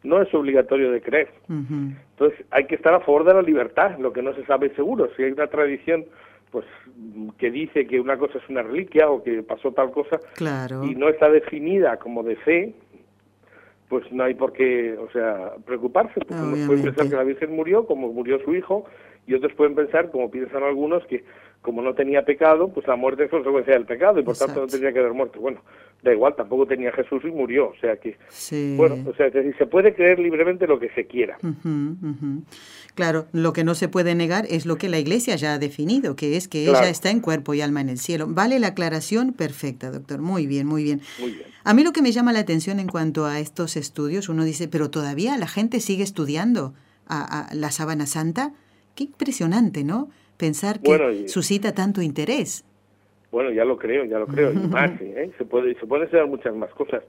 [0.02, 1.28] no es obligatorio de creer.
[1.50, 5.10] Entonces hay que estar a favor de la libertad, lo que no se sabe seguro.
[5.18, 6.06] Si hay una tradición
[6.50, 6.64] pues
[7.36, 10.82] que dice que una cosa es una reliquia o que pasó tal cosa claro.
[10.84, 12.74] y no está definida como de fe,
[13.90, 17.54] pues no hay por qué, o sea, preocuparse, porque uno puede pensar que la Virgen
[17.54, 18.86] murió como murió su hijo
[19.26, 21.24] y otros pueden pensar, como piensan algunos, que
[21.62, 24.66] como no tenía pecado, pues la muerte es consecuencia del pecado y por tanto no
[24.66, 25.40] tenía que haber muerto.
[25.40, 25.62] Bueno,
[26.02, 28.18] da igual, tampoco tenía Jesús y murió, o sea que,
[28.76, 31.38] bueno, o sea, que se puede creer libremente lo que se quiera.
[32.94, 36.16] Claro, lo que no se puede negar es lo que la Iglesia ya ha definido,
[36.16, 38.26] que es que ella está en cuerpo y alma en el cielo.
[38.28, 40.20] Vale la aclaración perfecta, doctor.
[40.20, 41.00] Muy bien, muy bien.
[41.18, 41.46] Muy bien.
[41.64, 44.68] A mí lo que me llama la atención en cuanto a estos estudios, uno dice,
[44.68, 46.74] pero todavía la gente sigue estudiando
[47.08, 48.52] a, la sábana santa.
[48.94, 50.08] Qué impresionante, ¿no?
[50.36, 52.64] Pensar que suscita tanto interés.
[53.30, 55.30] Bueno, ya lo creo, ya lo creo, y más, ¿eh?
[55.36, 57.02] se puede se pueden ser muchas más cosas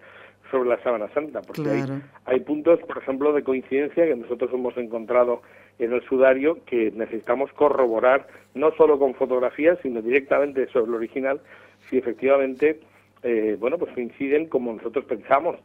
[0.50, 1.84] sobre la sábana santa, porque hay,
[2.26, 5.42] hay, puntos, por ejemplo, de coincidencia que nosotros hemos encontrado
[5.80, 11.42] en el sudario que necesitamos corroborar, no solo con fotografías, sino directamente sobre el original,
[11.90, 12.80] si efectivamente,
[13.24, 15.58] eh, bueno, pues coinciden como nosotros pensamos.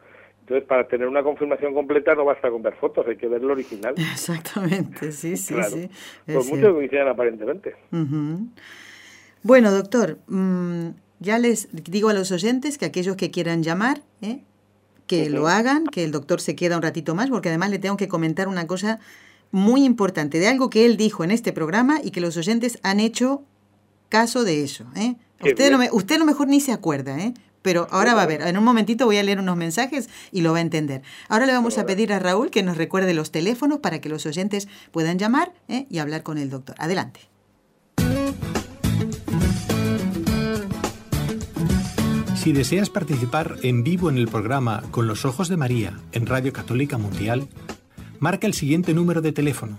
[0.50, 3.52] Entonces, para tener una confirmación completa no basta con ver fotos, hay que ver el
[3.52, 3.94] original.
[4.12, 5.88] Exactamente, sí, sí, sí.
[6.26, 7.76] Pues muchos coinciden aparentemente.
[9.44, 10.88] Bueno, doctor, mm,
[11.20, 14.40] ya les digo a los oyentes que aquellos que quieran llamar, ¿eh?
[15.06, 17.96] que lo hagan, que el doctor se queda un ratito más, porque además le tengo
[17.96, 18.98] que comentar una cosa
[19.52, 22.98] muy importante, de algo que él dijo en este programa y que los oyentes han
[22.98, 23.44] hecho
[24.08, 24.86] caso de eso.
[24.96, 25.14] ¿eh?
[25.44, 27.34] Usted, lo, usted a lo mejor ni se acuerda, ¿eh?
[27.62, 30.52] Pero ahora va a ver, en un momentito voy a leer unos mensajes y lo
[30.52, 31.02] va a entender.
[31.28, 34.26] Ahora le vamos a pedir a Raúl que nos recuerde los teléfonos para que los
[34.26, 35.86] oyentes puedan llamar ¿eh?
[35.90, 36.74] y hablar con el doctor.
[36.78, 37.20] Adelante.
[42.36, 46.54] Si deseas participar en vivo en el programa Con los Ojos de María en Radio
[46.54, 47.48] Católica Mundial,
[48.18, 49.78] marca el siguiente número de teléfono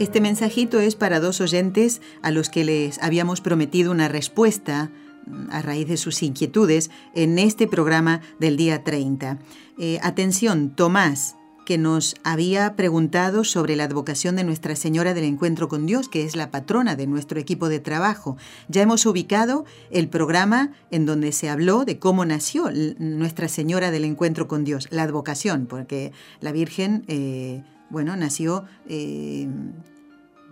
[0.00, 4.92] Este mensajito es para dos oyentes a los que les habíamos prometido una respuesta
[5.26, 9.40] mm, a raíz de sus inquietudes en este programa del día 30.
[9.76, 11.34] Eh, atención, Tomás,
[11.66, 16.24] que nos había preguntado sobre la advocación de Nuestra Señora del Encuentro con Dios, que
[16.24, 18.36] es la patrona de nuestro equipo de trabajo.
[18.68, 24.04] Ya hemos ubicado el programa en donde se habló de cómo nació Nuestra Señora del
[24.04, 27.04] Encuentro con Dios, la advocación, porque la Virgen...
[27.08, 29.48] Eh, bueno, nació eh,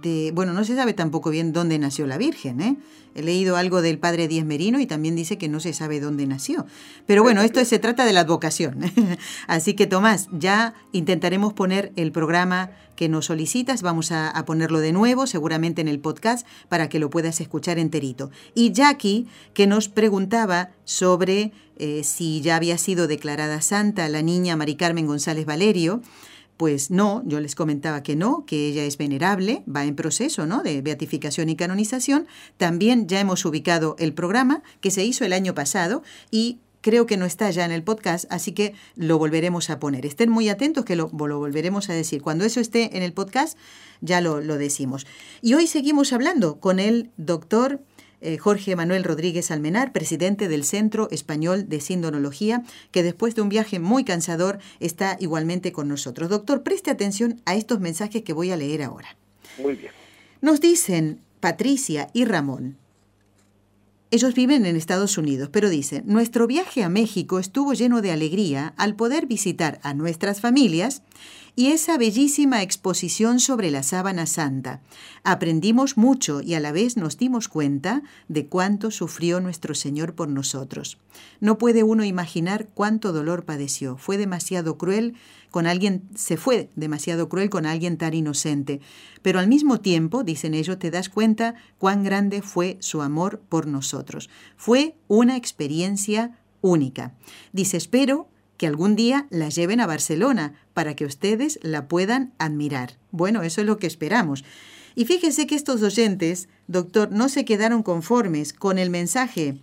[0.02, 2.76] de, bueno, no se sabe tampoco bien dónde nació la Virgen, ¿eh?
[3.14, 6.26] He leído algo del padre Díez Merino y también dice que no se sabe dónde
[6.26, 6.66] nació.
[7.06, 8.78] Pero bueno, esto se trata de la advocación.
[9.46, 14.92] Así que Tomás, ya intentaremos poner el programa que nos solicitas, vamos a, ponerlo de
[14.92, 18.30] nuevo, seguramente en el podcast, para que lo puedas escuchar enterito.
[18.54, 24.56] Y Jackie, que nos preguntaba sobre eh, si ya había sido declarada santa la niña
[24.56, 26.02] Mari Carmen González Valerio,
[26.56, 30.62] pues no, yo les comentaba que no, que ella es venerable, va en proceso ¿no?
[30.62, 32.26] de beatificación y canonización.
[32.56, 37.16] También ya hemos ubicado el programa que se hizo el año pasado y creo que
[37.16, 40.06] no está ya en el podcast, así que lo volveremos a poner.
[40.06, 42.22] Estén muy atentos que lo, volveremos a decir.
[42.22, 43.58] Cuando eso esté en el podcast,
[44.00, 45.06] ya lo, lo decimos.
[45.42, 47.80] Y hoy seguimos hablando con el doctor
[48.26, 53.48] eh, Jorge Manuel Rodríguez Almenar, presidente del Centro Español de Sindonología, que después de un
[53.48, 56.28] viaje muy cansador está igualmente con nosotros.
[56.28, 59.16] Doctor, preste atención a estos mensajes que voy a leer ahora.
[59.62, 59.92] Muy bien.
[60.40, 62.78] Nos dicen Patricia y Ramón.
[64.10, 68.74] Ellos viven en Estados Unidos, pero dicen, nuestro viaje a México estuvo lleno de alegría
[68.76, 71.02] al poder visitar a nuestras familias
[71.58, 74.82] y esa bellísima exposición sobre la sábana santa.
[75.24, 80.28] Aprendimos mucho y a la vez nos dimos cuenta de cuánto sufrió nuestro Señor por
[80.28, 80.98] nosotros.
[81.40, 83.96] No puede uno imaginar cuánto dolor padeció.
[83.96, 85.14] Fue demasiado cruel
[85.50, 88.82] con alguien, se fue demasiado cruel con alguien tan inocente.
[89.22, 93.66] Pero al mismo tiempo, dicen ellos, te das cuenta cuán grande fue su amor por
[93.66, 94.28] nosotros.
[94.58, 97.14] Fue una experiencia única.
[97.54, 98.28] Dice, espero
[98.58, 102.98] que algún día la lleven a Barcelona para que ustedes la puedan admirar.
[103.10, 104.44] Bueno, eso es lo que esperamos.
[104.94, 109.56] Y fíjese que estos oyentes, doctor, no se quedaron conformes con el mensaje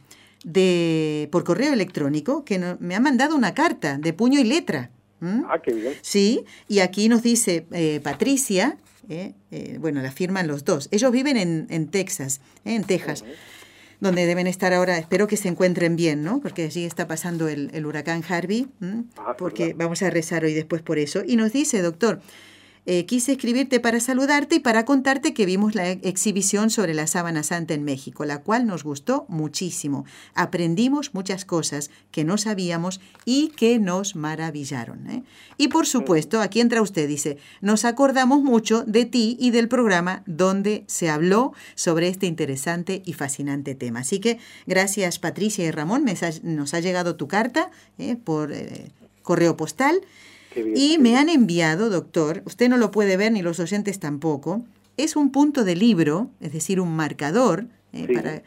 [0.44, 4.90] de por correo electrónico que me ha mandado una carta de puño y letra.
[5.22, 5.94] Ah, qué bien.
[6.02, 10.90] Sí, y aquí nos dice eh, Patricia, eh, eh, bueno, la firman los dos.
[10.90, 13.24] Ellos viven en, en Texas, en Texas
[14.04, 16.42] donde deben estar ahora, espero que se encuentren bien, ¿no?
[16.42, 18.68] Porque allí está pasando el, el huracán Harvey,
[19.18, 21.24] ah, porque vamos a rezar hoy después por eso.
[21.26, 22.20] Y nos dice, doctor,
[22.86, 27.44] eh, quise escribirte para saludarte y para contarte que vimos la exhibición sobre la sábana
[27.44, 30.06] santa en México, la cual nos gustó muchísimo.
[30.34, 35.10] Aprendimos muchas cosas que no sabíamos y que nos maravillaron.
[35.10, 35.24] ¿eh?
[35.58, 40.24] Y por supuesto, aquí entra usted, dice, nos acordamos mucho de ti y del programa
[40.26, 44.02] donde se habló sobre este interesante y fascinante tema.
[44.02, 46.06] Así que gracias Patricia y Ramón,
[46.44, 48.18] nos ha llegado tu carta ¿eh?
[48.18, 48.54] por
[49.22, 50.02] correo postal
[50.76, 54.64] y me han enviado, doctor, usted no lo puede ver ni los oyentes tampoco,
[54.98, 58.44] es un punto de libro, es decir, un marcador, eh, para,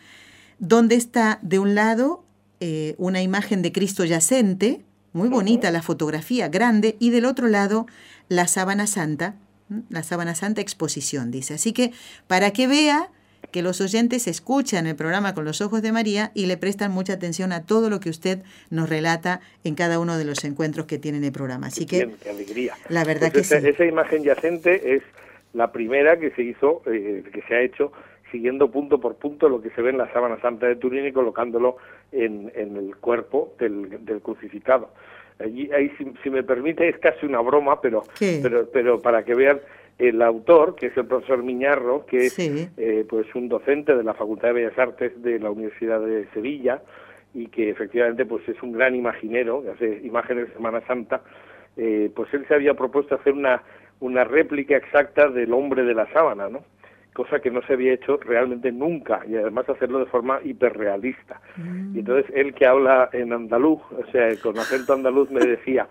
[0.58, 2.24] donde está de un lado
[2.60, 7.86] eh, una imagen de Cristo yacente, muy bonita la fotografía, grande, y del otro lado
[8.28, 9.36] la sábana santa,
[9.88, 11.54] la sábana santa exposición, dice.
[11.54, 11.92] Así que
[12.26, 13.10] para que vea
[13.56, 17.14] que los oyentes escuchan el programa con los ojos de María y le prestan mucha
[17.14, 20.98] atención a todo lo que usted nos relata en cada uno de los encuentros que
[20.98, 21.68] tiene en el programa.
[21.68, 22.74] Así que, qué alegría.
[22.90, 25.02] La verdad pues que esa, esa imagen yacente es
[25.54, 27.92] la primera que se hizo, eh, que se ha hecho
[28.30, 31.12] siguiendo punto por punto lo que se ve en la sábana santa de Turín y
[31.12, 31.78] colocándolo
[32.12, 34.90] en, en el cuerpo del, del crucificado.
[35.38, 39.34] Allí, ahí, si, si, me permite, es casi una broma, pero, pero, pero para que
[39.34, 39.60] vean
[39.98, 44.14] el autor, que es el profesor Miñarro, que es eh, pues un docente de la
[44.14, 46.82] Facultad de Bellas Artes de la Universidad de Sevilla
[47.34, 51.22] y que efectivamente pues es un gran imaginero, que hace imágenes de Semana Santa,
[51.76, 53.62] eh, pues él se había propuesto hacer una,
[54.00, 56.62] una réplica exacta del hombre de la sábana, ¿no?
[57.16, 61.40] cosa que no se había hecho realmente nunca y además hacerlo de forma hiperrealista.
[61.56, 61.96] Mm.
[61.96, 65.88] Y entonces él que habla en andaluz, o sea, con acento andaluz me decía,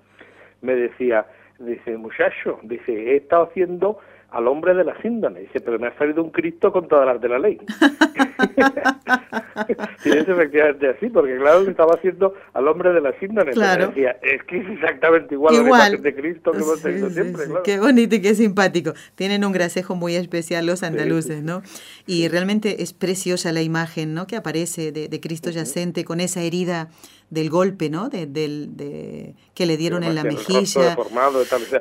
[0.62, 1.26] me decía,
[1.60, 3.99] Dice, muchacho, dice, he estado haciendo
[4.36, 5.39] al hombre de la síndrome.
[5.41, 7.58] Dice, pero me ha salido un Cristo con todas las de la ley.
[10.06, 13.53] y es efectivamente así, porque claro, le estaba haciendo al hombre de la síndrome.
[13.53, 13.88] Claro.
[13.88, 15.82] Decía, es que es exactamente igual, igual.
[15.82, 17.45] a la de Cristo que hemos tenido siempre.
[17.45, 17.64] Claro.
[17.64, 18.91] Qué bonito y qué simpático.
[19.16, 21.62] Tienen un gracejo muy especial los andaluces, ¿no?
[22.06, 24.28] Y realmente es preciosa la imagen, ¿no?
[24.28, 26.89] Que aparece de, de Cristo yacente con esa herida
[27.30, 28.09] del golpe, ¿no?
[28.09, 30.95] De, del, de, que le dieron en la mejilla.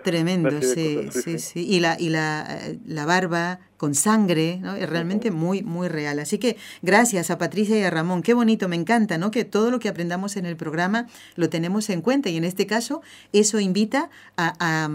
[0.03, 4.74] Tremendo, sí, sí, sí, Y la, y la, la barba con sangre, ¿no?
[4.74, 6.18] Es realmente muy, muy real.
[6.18, 8.22] Así que gracias a Patricia y a Ramón.
[8.22, 9.30] Qué bonito, me encanta, ¿no?
[9.30, 12.66] Que todo lo que aprendamos en el programa lo tenemos en cuenta y en este
[12.66, 14.88] caso eso invita a, a,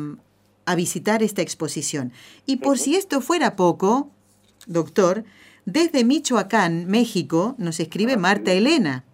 [0.66, 2.12] a visitar esta exposición.
[2.46, 4.10] Y por si esto fuera poco,
[4.66, 5.24] doctor,
[5.66, 9.06] desde Michoacán, México, nos escribe ah, Marta Elena.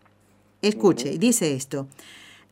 [0.66, 1.88] Escuche, dice esto.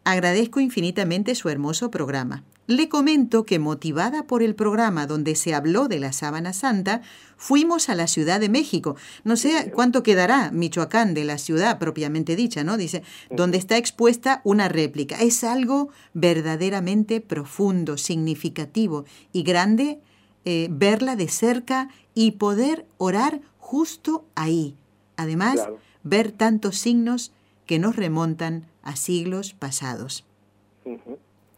[0.03, 2.43] Agradezco infinitamente su hermoso programa.
[2.67, 7.01] Le comento que motivada por el programa donde se habló de la sábana santa,
[7.37, 8.95] fuimos a la Ciudad de México.
[9.23, 12.77] No sé cuánto quedará Michoacán de la ciudad propiamente dicha, ¿no?
[12.77, 13.01] Dice,
[13.31, 15.19] donde está expuesta una réplica.
[15.19, 19.99] Es algo verdaderamente profundo, significativo y grande
[20.45, 24.75] eh, verla de cerca y poder orar justo ahí.
[25.17, 25.67] Además,
[26.03, 27.31] ver tantos signos
[27.65, 30.25] que nos remontan a siglos pasados.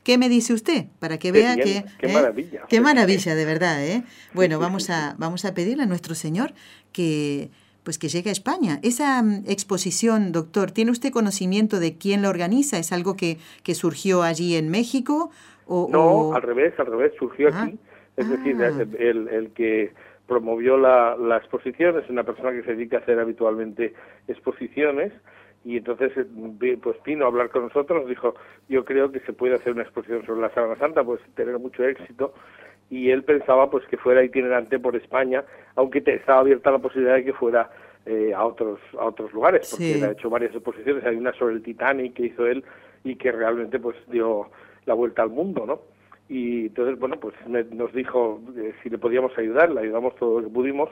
[0.04, 0.86] ¿Qué me dice usted?
[1.00, 1.84] Para que vea que...
[2.00, 2.14] Qué ¿eh?
[2.14, 2.62] maravilla.
[2.70, 3.84] Qué maravilla, de verdad.
[3.84, 4.04] ¿eh?
[4.34, 6.54] Bueno, vamos a, vamos a pedirle a nuestro Señor
[6.92, 7.50] que
[7.84, 8.80] pues que llegue a España.
[8.82, 12.80] Esa mm, exposición, doctor, ¿tiene usted conocimiento de quién la organiza?
[12.80, 15.30] ¿Es algo que, que surgió allí en México?
[15.68, 17.64] O, no, al revés, al revés, surgió Ah.
[17.64, 17.78] aquí.
[18.18, 18.30] Es Ah.
[18.30, 18.58] decir,
[19.00, 19.94] el, el que
[20.28, 23.94] promovió la, la exposición es una persona que se dedica a hacer habitualmente
[24.28, 25.14] exposiciones
[25.66, 28.36] y entonces eh, pues vino a hablar con nosotros, dijo,
[28.70, 31.84] yo creo que se puede hacer una exposición sobre la Sábana Santa, pues tener mucho
[31.84, 32.34] éxito,
[32.90, 35.44] y él pensaba pues que fuera itinerante por España,
[35.76, 37.70] aunque te estaba abierta la posibilidad de que fuera
[38.06, 39.94] eh, a otros a otros lugares, porque Sí.
[39.94, 42.64] él ha hecho varias exposiciones, hay una sobre el Titanic que hizo él
[43.04, 44.52] y que realmente pues dio
[44.86, 45.80] la vuelta al mundo, ¿no?
[46.30, 50.40] Y entonces, bueno, pues me- nos dijo eh, si le podíamos ayudar, le ayudamos todo
[50.42, 50.90] lo que pudimos,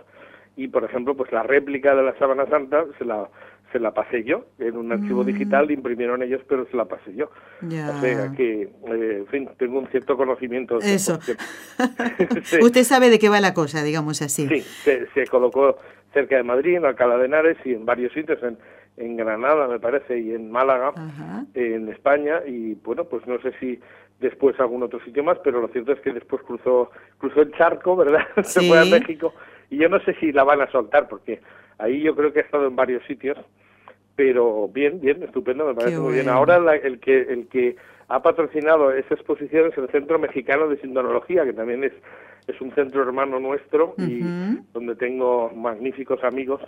[0.55, 3.29] y por ejemplo, pues la réplica de la Sábana Santa se la
[3.73, 5.25] se la pasé yo en un archivo Mm.
[5.25, 7.29] digital, imprimieron ellos, pero se la pasé yo.
[7.61, 7.89] Ya.
[7.89, 8.69] O sea que, eh,
[9.17, 10.79] en fin, tengo un cierto conocimiento.
[10.79, 11.19] de Eso.
[12.43, 12.57] Sí.
[12.61, 14.47] Usted sabe de qué va la cosa, digamos así.
[14.47, 15.77] Sí, se, se colocó
[16.13, 18.57] cerca de Madrid, en Alcalá de Henares y en varios sitios, en,
[18.97, 21.45] en Granada, me parece, y en Málaga, Ajá.
[21.55, 23.79] en España, y bueno, pues no sé si
[24.19, 27.95] después algún otro sitio más, pero lo cierto es que después cruzó cruzó el charco,
[27.95, 28.21] ¿verdad?
[28.43, 29.33] Se fue a México
[29.69, 31.41] y yo no sé si la van a soltar porque
[31.79, 33.37] ahí yo creo que ha estado en varios sitios
[34.15, 37.75] pero bien bien estupendo me parece muy bien ahora el que el que
[38.07, 41.93] ha patrocinado esa exposición es el Centro Mexicano de Sindonología que también es
[42.47, 44.19] es un centro hermano nuestro y
[44.73, 46.61] donde tengo magníficos amigos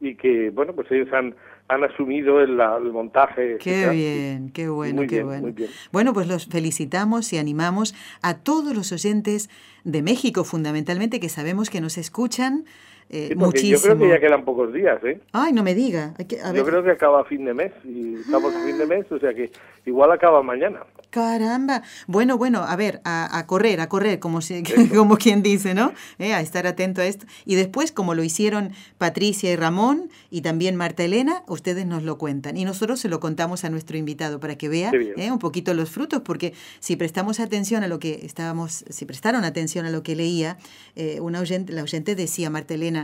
[0.00, 1.34] y que, bueno, pues ellos han,
[1.68, 3.58] han asumido el, el montaje.
[3.58, 5.52] Qué bien, qué bueno, qué bueno.
[5.92, 9.50] Bueno, pues los felicitamos y animamos a todos los oyentes
[9.84, 12.64] de México, fundamentalmente, que sabemos que nos escuchan
[13.10, 13.78] eh, muchísimo.
[13.78, 15.20] Yo creo que ya quedan pocos días, ¿eh?
[15.32, 16.14] Ay, no me diga.
[16.54, 19.18] Yo creo que acaba a fin de mes y estamos a fin de mes, o
[19.18, 19.50] sea que
[19.86, 20.80] igual acaba mañana.
[21.10, 21.82] Caramba.
[22.06, 24.40] Bueno, bueno, a ver, a, correr, a correr, como,
[24.94, 25.92] como quien dice, ¿no?
[26.18, 27.26] Eh, a estar atento a esto.
[27.46, 32.18] Y después, como lo hicieron Patricia y Ramón y también Marta Elena, ustedes nos lo
[32.18, 32.58] cuentan.
[32.58, 35.88] Y nosotros se lo contamos a nuestro invitado para que vea eh, un poquito los
[35.88, 40.14] frutos, porque si prestamos atención a lo que estábamos, si prestaron atención a lo que
[40.14, 40.58] leía,
[40.94, 42.97] eh, una oyente, la oyente decía, Marta Elena,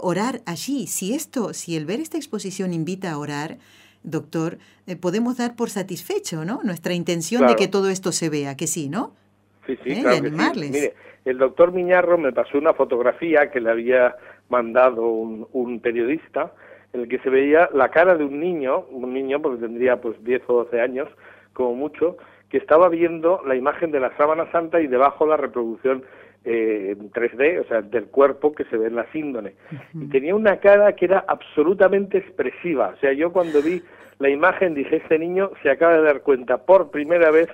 [0.00, 3.58] orar allí, si esto, si el ver esta exposición invita a orar,
[4.02, 6.60] doctor, eh, podemos dar por satisfecho, ¿no?
[6.64, 9.12] Nuestra intención de que todo esto se vea, que sí, ¿no?
[9.66, 10.02] Sí, sí, ¿Eh?
[10.02, 14.16] claro Mire, el doctor Miñarro me pasó una fotografía que le había
[14.48, 16.52] mandado un, periodista
[16.92, 20.22] en el que se veía la cara de un niño, un niño porque tendría pues
[20.24, 21.08] 10 o 12 años,
[21.52, 22.16] como mucho,
[22.48, 26.02] que estaba viendo la imagen de la sábana santa y debajo la reproducción
[26.50, 29.52] eh, en 3D, o sea, del cuerpo que se ve en la síndone.
[29.92, 32.94] Y tenía una cara que era absolutamente expresiva.
[32.96, 33.82] O sea, yo cuando vi
[34.18, 37.48] la imagen dije, este niño se acaba de dar cuenta por primera vez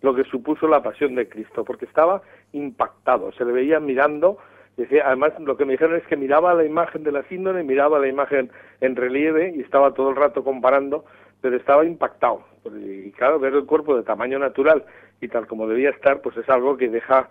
[0.00, 2.22] lo que supuso la pasión de Cristo, porque estaba
[2.52, 4.38] impactado, se le veía mirando,
[4.78, 7.98] decía, además lo que me dijeron es que miraba la imagen de la síndrome, miraba
[7.98, 11.04] la imagen en relieve y estaba todo el rato comparando,
[11.42, 12.44] pero estaba impactado.
[12.82, 14.86] Y claro, ver el cuerpo de tamaño natural
[15.20, 17.28] y tal como debía estar, pues es algo que deja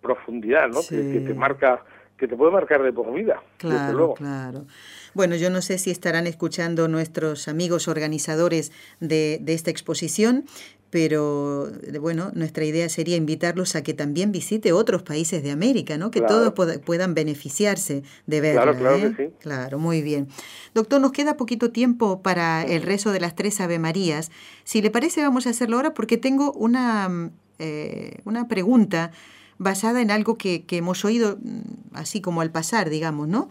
[0.00, 0.80] profundidad, ¿no?
[0.80, 1.84] que, te marca
[2.16, 3.42] que te puede marcar de por vida.
[3.58, 4.64] Claro, claro.
[5.12, 10.46] Bueno, yo no sé si estarán escuchando nuestros amigos organizadores de, de esta exposición,
[10.90, 11.68] pero
[12.00, 16.10] bueno, nuestra idea sería invitarlos a que también visite otros países de América, ¿no?
[16.10, 18.62] Que todos puedan beneficiarse de verla.
[18.62, 19.14] Claro, claro ¿eh?
[19.16, 19.32] que sí.
[19.40, 20.28] Claro, muy bien.
[20.74, 24.30] Doctor, nos queda poquito tiempo para el rezo de las tres Ave Marías.
[24.64, 29.10] Si le parece, vamos a hacerlo ahora porque tengo una, eh, una pregunta
[29.58, 33.48] basada en algo que, que, hemos oído mm, así como al pasar, digamos, ¿no?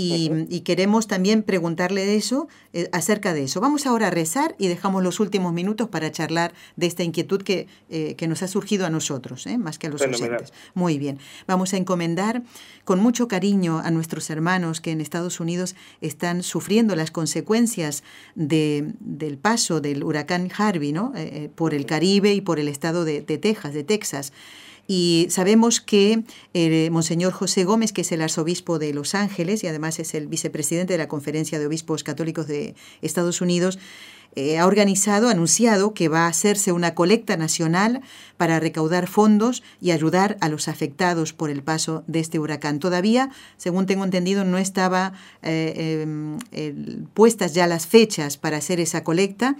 [0.00, 3.60] Y, queremos también preguntarle de eso, eh, acerca de eso.
[3.60, 7.66] Vamos ahora a rezar y dejamos los últimos minutos para charlar de esta inquietud que,
[7.90, 9.58] eh, que nos ha surgido a nosotros, ¿eh?
[9.58, 10.52] más que a los oyentes.
[10.74, 11.18] Muy bien.
[11.48, 12.44] Vamos a encomendar
[12.84, 18.04] con mucho cariño a nuestros hermanos que en Estados Unidos están sufriendo las consecuencias
[18.36, 21.12] de, del paso del huracán Harvey, ¿no?
[21.56, 24.32] por el Caribe y por el estado de, de Texas, de Texas.
[24.90, 26.24] Y sabemos que
[26.54, 30.28] el Monseñor José Gómez, que es el arzobispo de Los Ángeles y además es el
[30.28, 33.78] vicepresidente de la Conferencia de Obispos Católicos de Estados Unidos,
[34.34, 38.02] eh, ha organizado, anunciado que va a hacerse una colecta nacional
[38.36, 42.78] para recaudar fondos y ayudar a los afectados por el paso de este huracán.
[42.78, 45.12] Todavía, según tengo entendido, no estaba
[45.42, 46.04] eh,
[46.52, 49.56] em, puestas ya las fechas para hacer esa colecta.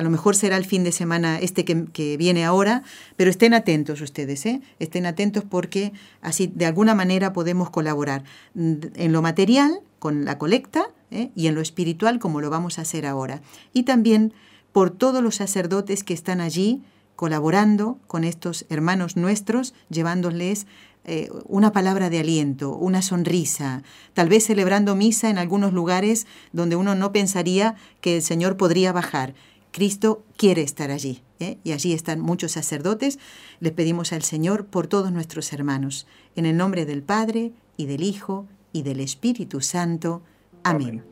[0.00, 2.82] A lo mejor será el fin de semana este que, viene ahora,
[3.16, 4.62] pero estén atentos ustedes, ¿eh?
[4.78, 5.92] estén atentos porque
[6.22, 8.24] así de alguna manera podemos colaborar
[8.54, 11.30] en lo material con la colecta ¿eh?
[11.34, 13.42] y en lo espiritual como lo vamos a hacer ahora.
[13.74, 14.32] Y también
[14.72, 16.80] por todos los sacerdotes que están allí
[17.14, 20.66] colaborando con estos hermanos nuestros, llevándoles
[21.04, 23.82] eh, una palabra de aliento, una sonrisa,
[24.14, 28.92] tal vez celebrando misa en algunos lugares donde uno no pensaría que el Señor podría
[28.92, 29.34] bajar.
[29.70, 31.22] Cristo quiere estar allí.
[31.38, 31.58] ¿eh?
[31.64, 33.18] Y allí están muchos sacerdotes.
[33.60, 36.06] Les pedimos al Señor por todos nuestros hermanos.
[36.36, 40.22] En el nombre del Padre, y del Hijo, y del Espíritu Santo.
[40.62, 41.04] Amén.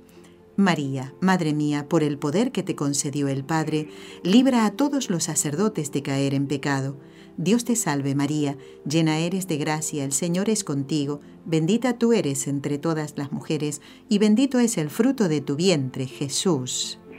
[0.57, 3.89] María, Madre mía, por el poder que te concedió el Padre,
[4.25, 6.97] libra a todos los sacerdotes de caer en pecado.
[7.37, 12.49] Dios te salve María, llena eres de gracia, el Señor es contigo, bendita tú eres
[12.49, 16.99] entre todas las mujeres, y bendito es el fruto de tu vientre, Jesús.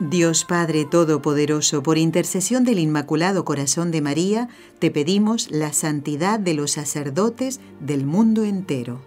[0.00, 6.54] Dios Padre Todopoderoso, por intercesión del Inmaculado Corazón de María, te pedimos la santidad de
[6.54, 9.00] los sacerdotes del mundo entero.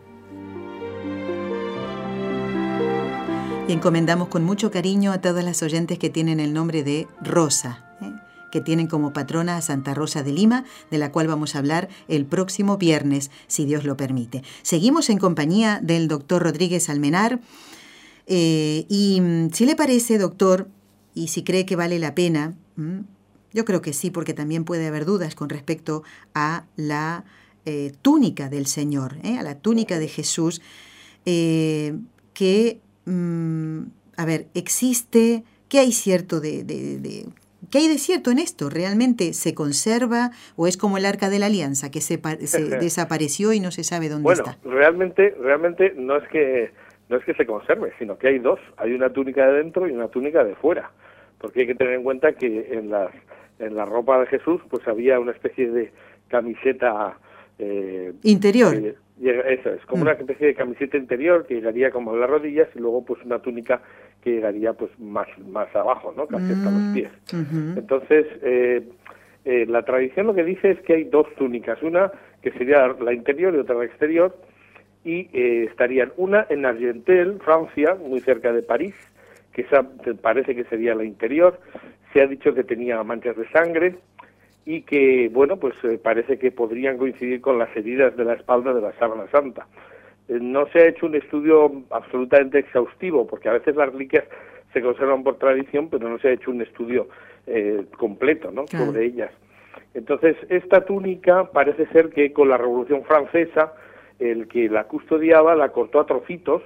[3.69, 7.85] Y encomendamos con mucho cariño a todas las oyentes que tienen el nombre de Rosa,
[8.01, 8.11] ¿eh?
[8.51, 11.87] que tienen como patrona a Santa Rosa de Lima, de la cual vamos a hablar
[12.09, 14.43] el próximo viernes, si Dios lo permite.
[14.61, 17.39] Seguimos en compañía del doctor Rodríguez Almenar.
[18.27, 20.67] Eh, y mm, si le parece, doctor,
[21.13, 22.53] y si cree que vale la pena,
[23.53, 26.03] yo creo que sí, porque también puede haber dudas con respecto
[26.33, 27.25] a la
[27.65, 29.37] eh, túnica del Señor, ¿eh?
[29.37, 30.61] a la túnica de Jesús,
[31.25, 31.93] eh,
[32.33, 33.81] que, mm,
[34.17, 37.25] a ver, existe, ¿qué hay cierto de, de,
[37.69, 38.69] ¿Qué hay de cierto en esto?
[38.69, 42.17] ¿Realmente se conserva o es como el arca de la alianza que se,
[42.81, 44.57] desapareció y no se sabe dónde está?
[44.63, 46.71] Bueno, realmente, realmente no es que
[47.11, 48.59] no es que se conserve, sino que hay dos.
[48.77, 50.89] Hay una túnica de dentro y una túnica de fuera.
[51.37, 53.11] Porque hay que tener en cuenta que en, las,
[53.59, 55.91] en la ropa de Jesús pues había una especie de
[56.29, 57.17] camiseta...
[57.59, 58.73] Eh, interior.
[58.75, 60.07] eso es, como mm.
[60.07, 63.39] una especie de camiseta interior que llegaría como a las rodillas y luego pues una
[63.39, 63.81] túnica
[64.23, 66.27] que llegaría pues más, más abajo, ¿no?
[66.27, 67.11] Casi hasta los mm, pies.
[67.77, 68.87] Entonces, eh,
[69.43, 73.13] eh, la tradición lo que dice es que hay dos túnicas, una que sería la
[73.13, 74.35] interior y otra la exterior,
[75.03, 78.95] y eh, estarían una en Argentel, Francia, muy cerca de París,
[79.53, 79.85] que esa
[80.21, 81.59] parece que sería la interior.
[82.13, 83.95] Se ha dicho que tenía manchas de sangre
[84.65, 88.73] y que, bueno, pues eh, parece que podrían coincidir con las heridas de la espalda
[88.73, 89.65] de la sábana santa.
[90.27, 94.25] Eh, no se ha hecho un estudio absolutamente exhaustivo, porque a veces las reliquias
[94.71, 97.07] se conservan por tradición, pero no se ha hecho un estudio
[97.97, 98.67] completo ¿no?
[98.67, 99.31] sobre ellas.
[99.95, 103.73] Entonces, esta túnica parece ser que con la Revolución Francesa
[104.21, 106.61] el que la custodiaba la cortó a trocitos,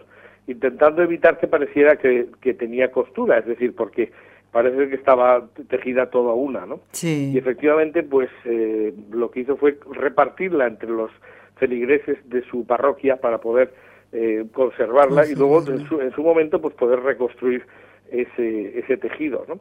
[0.48, 4.12] intentando evitar que pareciera que, tenía costura, es decir, porque
[4.52, 6.82] parece que estaba tejida toda una, ¿no?
[6.92, 7.32] Sí.
[7.34, 11.12] Y efectivamente, pues eh, lo que hizo fue repartirla entre los
[11.56, 13.74] feligreses de su parroquia para poder
[14.12, 17.66] eh, conservarla y luego en su, en su, momento pues poder reconstruir
[18.12, 19.60] ese, ese tejido, ¿no?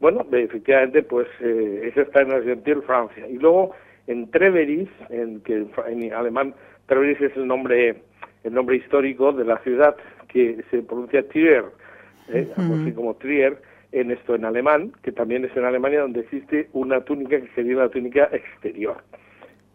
[0.00, 3.26] Bueno, efectivamente, pues eh, eso está en Argentina, Francia.
[3.28, 3.72] Y luego
[4.06, 6.54] en Treveris, en que en alemán
[6.86, 8.02] Treveris es el nombre
[8.44, 9.96] el nombre histórico de la ciudad
[10.28, 11.64] que se pronuncia Trier,
[12.28, 12.48] ¿eh?
[12.56, 13.60] así como Trier,
[13.92, 17.76] en esto en alemán, que también es en Alemania donde existe una túnica que sería
[17.76, 18.96] la túnica exterior,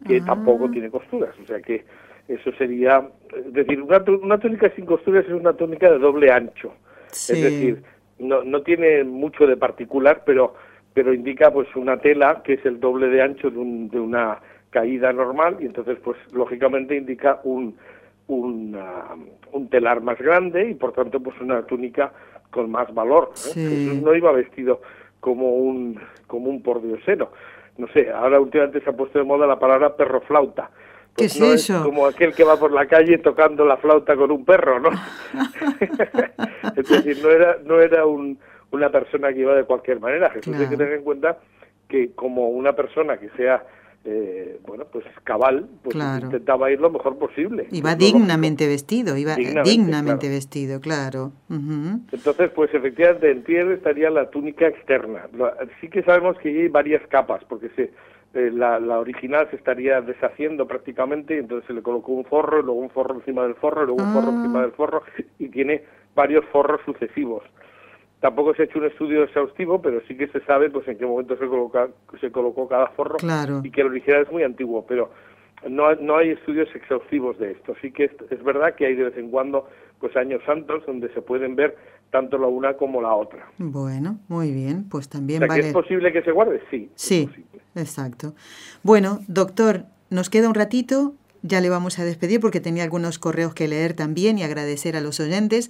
[0.05, 0.23] que ah.
[0.25, 1.85] tampoco tiene costuras, o sea que
[2.27, 6.73] eso sería, es decir, una, una túnica sin costuras es una túnica de doble ancho,
[7.11, 7.83] es decir,
[8.19, 10.55] no, no tiene mucho de particular, pero
[10.93, 14.39] pero indica pues una tela que es el doble de ancho de, un, de una
[14.69, 17.77] caída normal y entonces pues lógicamente indica un,
[18.27, 18.77] un,
[19.51, 22.11] un telar más grande y por tanto pues una túnica
[22.51, 23.31] con más valor.
[23.35, 23.53] ¿eh?
[23.53, 24.81] Jesús no iba vestido
[25.19, 27.31] como un como un pordiosero.
[27.77, 30.69] No sé, ahora últimamente se ha puesto de moda la palabra perro flauta.
[31.15, 31.77] ¿Qué pues es eso?
[31.77, 34.89] Es como aquel que va por la calle tocando la flauta con un perro, ¿no?
[36.75, 38.37] es decir, no era no era un,
[38.71, 40.29] una persona que iba de cualquier manera.
[40.29, 41.37] Jesús tiene que tener en cuenta
[41.87, 43.63] que como una persona que sea
[44.09, 47.67] eh, bueno, pues cabal, pues intentaba ir lo mejor posible.
[47.71, 51.33] Iba dignamente vestido, iba dignamente, vestido, claro.
[51.49, 55.27] Entonces, pues efectivamente en tierra estaría la túnica externa.
[55.81, 57.91] Sí que sabemos que hay varias capas, porque se,
[58.33, 62.79] eh, la, original se estaría deshaciendo prácticamente, y entonces se le colocó un forro, luego
[62.79, 64.61] un forro encima del forro, luego un forro encima ah.
[64.61, 65.03] del forro,
[65.37, 65.83] y tiene
[66.15, 67.43] varios forros sucesivos.
[68.19, 71.05] Tampoco se ha hecho un estudio exhaustivo, pero sí que se sabe pues en qué
[71.05, 71.87] momento se, coloca,
[72.19, 73.17] se colocó cada forro
[73.63, 75.11] y que el original es muy antiguo, pero
[75.69, 77.75] no, no hay estudios exhaustivos de esto.
[77.81, 79.67] Sí que es, verdad que hay de vez en cuando
[79.99, 81.75] pues años santos donde se pueden ver
[82.11, 83.47] tanto la una como la otra.
[83.57, 85.67] Bueno, muy bien, pues también vale.
[85.67, 86.61] ¿Es posible que se guarde?
[86.71, 86.89] Sí.
[86.95, 87.29] Sí,
[87.75, 88.33] exacto.
[88.83, 93.53] Bueno, doctor, nos queda un ratito, ya le vamos a despedir porque tenía algunos correos
[93.53, 95.69] que leer también y agradecer a los oyentes.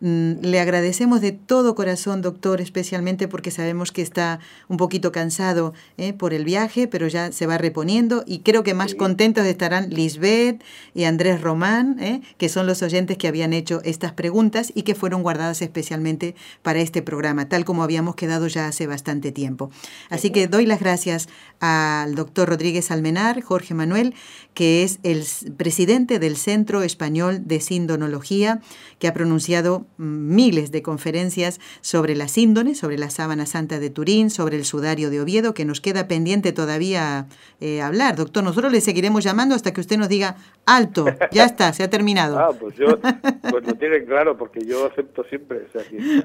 [0.00, 5.72] Mm, le agradecemos de todo corazón, doctor, especialmente porque sabemos que está un poquito cansado
[5.96, 6.12] ¿eh?
[6.12, 10.62] por el viaje, pero ya se va reponiendo y creo que más contentos estarán Lisbeth
[10.94, 12.20] y Andrés Román, ¿eh?
[12.36, 16.80] que son los oyentes que habían hecho estas preguntas y que fueron guardadas especialmente para
[16.80, 19.70] este programa, tal como habíamos quedado ya hace bastante tiempo.
[20.10, 21.28] Así que doy las gracias
[21.58, 24.14] al doctor Rodríguez Almenar, Jorge Manuel,
[24.52, 25.24] que es el
[25.56, 28.60] presidente del Centro Español de Sindonología,
[28.98, 34.30] que ha pronunciado miles de conferencias sobre la síndone, sobre la sábana santa de Turín,
[34.30, 37.26] sobre el sudario de Oviedo, que nos queda pendiente todavía
[37.60, 38.16] eh, hablar.
[38.16, 41.90] Doctor, nosotros le seguiremos llamando hasta que usted nos diga, alto, ya está, se ha
[41.90, 42.38] terminado.
[42.38, 45.66] Ah, pues yo, pues lo tiene claro, porque yo acepto siempre.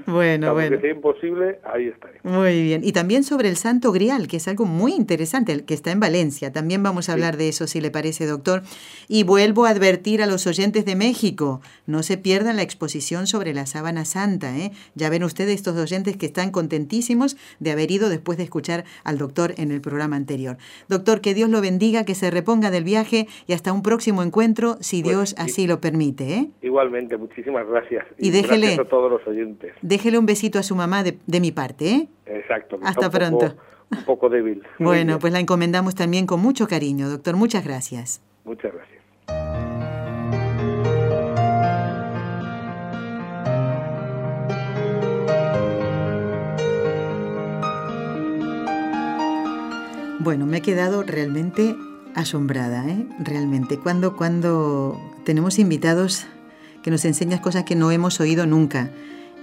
[0.07, 0.77] O bueno, bueno.
[0.77, 2.19] que sea imposible, ahí estaré.
[2.23, 2.83] Muy bien.
[2.83, 6.51] Y también sobre el Santo Grial, que es algo muy interesante, que está en Valencia.
[6.51, 8.63] También vamos a hablar de eso, si le parece, doctor.
[9.07, 13.53] Y vuelvo a advertir a los oyentes de México, no se pierdan la exposición sobre
[13.53, 14.57] la sábana santa.
[14.57, 14.71] ¿eh?
[14.95, 19.17] Ya ven ustedes estos oyentes que están contentísimos de haber ido después de escuchar al
[19.17, 20.57] doctor en el programa anterior.
[20.87, 24.77] Doctor, que Dios lo bendiga, que se reponga del viaje y hasta un próximo encuentro,
[24.79, 26.33] si Dios así lo permite.
[26.33, 26.47] ¿eh?
[26.61, 28.05] Igualmente, muchísimas gracias.
[28.17, 29.73] Y, déjele, gracias a todos los oyentes.
[29.81, 31.89] Déjele un besito a su mamá de, de mi parte.
[31.89, 32.09] ¿eh?
[32.25, 32.79] Exacto.
[32.83, 33.55] Hasta pronto.
[33.91, 34.63] un poco débil.
[34.79, 37.35] bueno, pues la encomendamos también con mucho cariño, doctor.
[37.35, 38.21] Muchas gracias.
[38.43, 39.70] Muchas gracias.
[50.23, 51.75] Bueno, me he quedado realmente
[52.13, 53.07] asombrada, ¿eh?
[53.17, 53.79] realmente.
[53.79, 56.25] Cuando, cuando tenemos invitados
[56.83, 58.91] que nos enseñan cosas que no hemos oído nunca,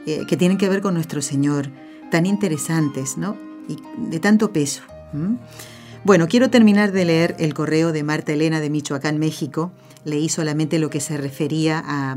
[0.06, 1.68] eh, que tienen que ver con nuestro Señor,
[2.12, 3.36] tan interesantes, ¿no?
[3.68, 3.76] Y
[4.08, 4.82] de tanto peso.
[6.04, 9.72] Bueno, quiero terminar de leer el correo de Marta Elena de Michoacán, México.
[10.04, 12.16] Leí solamente lo que se refería a,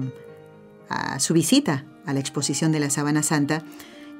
[0.88, 3.64] a su visita a la exposición de la Sabana Santa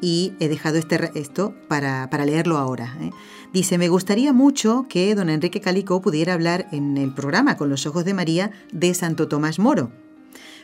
[0.02, 2.98] y he dejado este, esto para, para leerlo ahora.
[3.00, 3.12] ¿eh?
[3.54, 7.86] Dice, me gustaría mucho que don Enrique Calicó pudiera hablar en el programa Con los
[7.86, 9.92] Ojos de María de Santo Tomás Moro.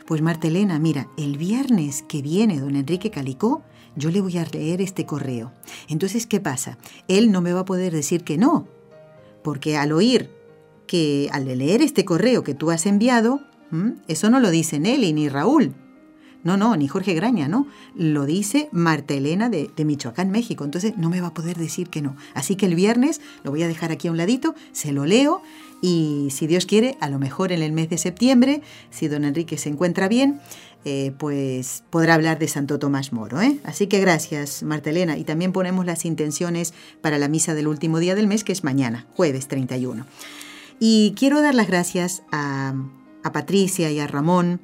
[0.06, 3.62] Pues Marta Elena, mira, el viernes que viene don Enrique Calicó,
[3.94, 5.52] yo le voy a leer este correo.
[5.88, 6.78] Entonces, ¿qué pasa?
[7.08, 8.68] Él no me va a poder decir que no,
[9.42, 10.30] porque al oír
[10.86, 13.40] que al leer este correo que tú has enviado,
[14.08, 15.74] eso no lo dice Nelly ni Raúl,
[16.44, 17.66] no, no, ni Jorge Graña, ¿no?
[17.96, 20.64] Lo dice Marta Elena de, Michoacán, México.
[20.64, 22.16] Entonces no me va a poder decir que no.
[22.34, 25.42] Así que el viernes lo voy a dejar aquí a un ladito, se lo leo
[25.80, 29.58] y si Dios quiere, a lo mejor en el mes de septiembre, si don Enrique
[29.58, 30.40] se encuentra bien,
[30.84, 33.40] eh, pues podrá hablar de Santo Tomás Moro.
[33.40, 33.58] ¿eh?
[33.64, 35.18] Así que gracias, Marta Elena.
[35.18, 38.64] Y también ponemos las intenciones para la misa del último día del mes, que es
[38.64, 40.06] mañana, jueves 31.
[40.80, 42.74] Y quiero dar las gracias a,
[43.24, 44.60] a Patricia y a Ramón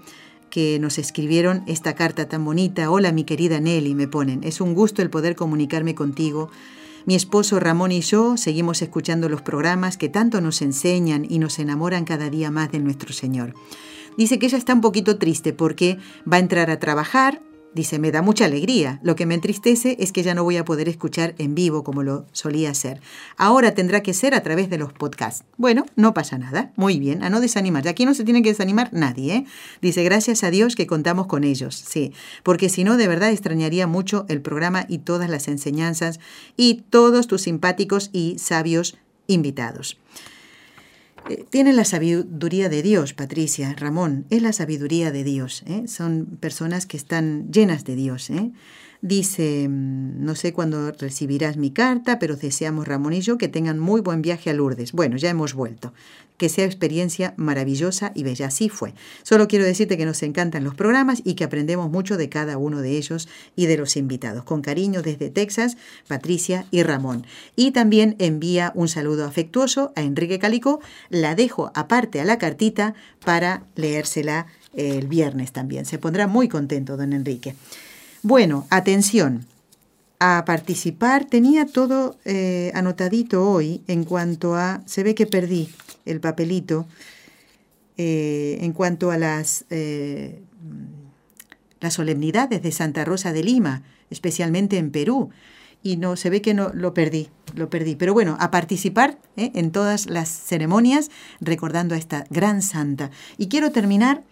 [0.54, 2.88] que nos escribieron esta carta tan bonita.
[2.88, 4.44] Hola mi querida Nelly, me ponen.
[4.44, 6.48] Es un gusto el poder comunicarme contigo.
[7.06, 11.58] Mi esposo Ramón y yo seguimos escuchando los programas que tanto nos enseñan y nos
[11.58, 13.52] enamoran cada día más de nuestro Señor.
[14.16, 15.98] Dice que ella está un poquito triste porque
[16.32, 17.42] va a entrar a trabajar,
[17.74, 19.00] Dice, me da mucha alegría.
[19.02, 22.04] Lo que me entristece es que ya no voy a poder escuchar en vivo como
[22.04, 23.00] lo solía hacer.
[23.36, 25.44] Ahora tendrá que ser a través de los podcasts.
[25.56, 26.72] Bueno, no pasa nada.
[26.76, 27.88] Muy bien, a no desanimar.
[27.88, 29.34] Aquí no se tiene que desanimar nadie.
[29.34, 29.46] ¿eh?
[29.82, 31.74] Dice, gracias a Dios que contamos con ellos.
[31.74, 32.12] Sí,
[32.44, 36.20] porque si no, de verdad extrañaría mucho el programa y todas las enseñanzas
[36.56, 38.96] y todos tus simpáticos y sabios
[39.26, 39.98] invitados.
[41.28, 45.62] Eh, tienen la sabiduría de Dios, Patricia, Ramón, es la sabiduría de Dios.
[45.66, 45.88] ¿eh?
[45.88, 48.30] Son personas que están llenas de Dios.
[48.30, 48.52] ¿eh?
[49.04, 53.78] Dice, mm, no sé cuándo recibirás mi carta, pero deseamos Ramón y yo que tengan
[53.78, 54.92] muy buen viaje a Lourdes.
[54.92, 55.92] Bueno, ya hemos vuelto.
[56.38, 58.46] Que sea experiencia maravillosa y bella.
[58.46, 58.94] Así fue.
[59.22, 62.80] Solo quiero decirte que nos encantan los programas y que aprendemos mucho de cada uno
[62.80, 64.42] de ellos y de los invitados.
[64.44, 65.76] Con cariño desde Texas,
[66.08, 67.26] Patricia y Ramón.
[67.56, 70.80] Y también envía un saludo afectuoso a Enrique Calico.
[71.10, 75.84] La dejo aparte a la cartita para leérsela el viernes también.
[75.84, 77.54] Se pondrá muy contento, don Enrique.
[78.24, 79.44] Bueno, atención.
[80.18, 84.80] A participar tenía todo eh, anotadito hoy en cuanto a...
[84.86, 85.68] Se ve que perdí
[86.06, 86.86] el papelito.
[87.98, 90.40] Eh, en cuanto a las, eh,
[91.80, 95.28] las solemnidades de Santa Rosa de Lima, especialmente en Perú.
[95.82, 97.94] Y no, se ve que no lo perdí, lo perdí.
[97.94, 101.10] Pero bueno, a participar en todas las ceremonias
[101.42, 103.10] recordando a esta gran santa.
[103.36, 104.22] Y quiero terminar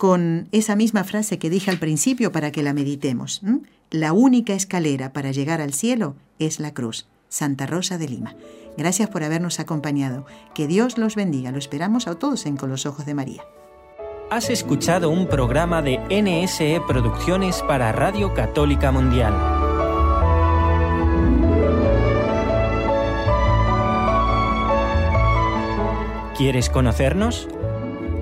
[0.00, 3.42] con esa misma frase que dije al principio para que la meditemos.
[3.90, 7.06] La única escalera para llegar al cielo es la cruz.
[7.28, 8.34] Santa Rosa de Lima.
[8.78, 10.24] Gracias por habernos acompañado.
[10.54, 11.52] Que Dios los bendiga.
[11.52, 13.42] Lo esperamos a todos en Con los Ojos de María.
[14.30, 19.34] Has escuchado un programa de NSE Producciones para Radio Católica Mundial.
[26.38, 27.48] ¿Quieres conocernos?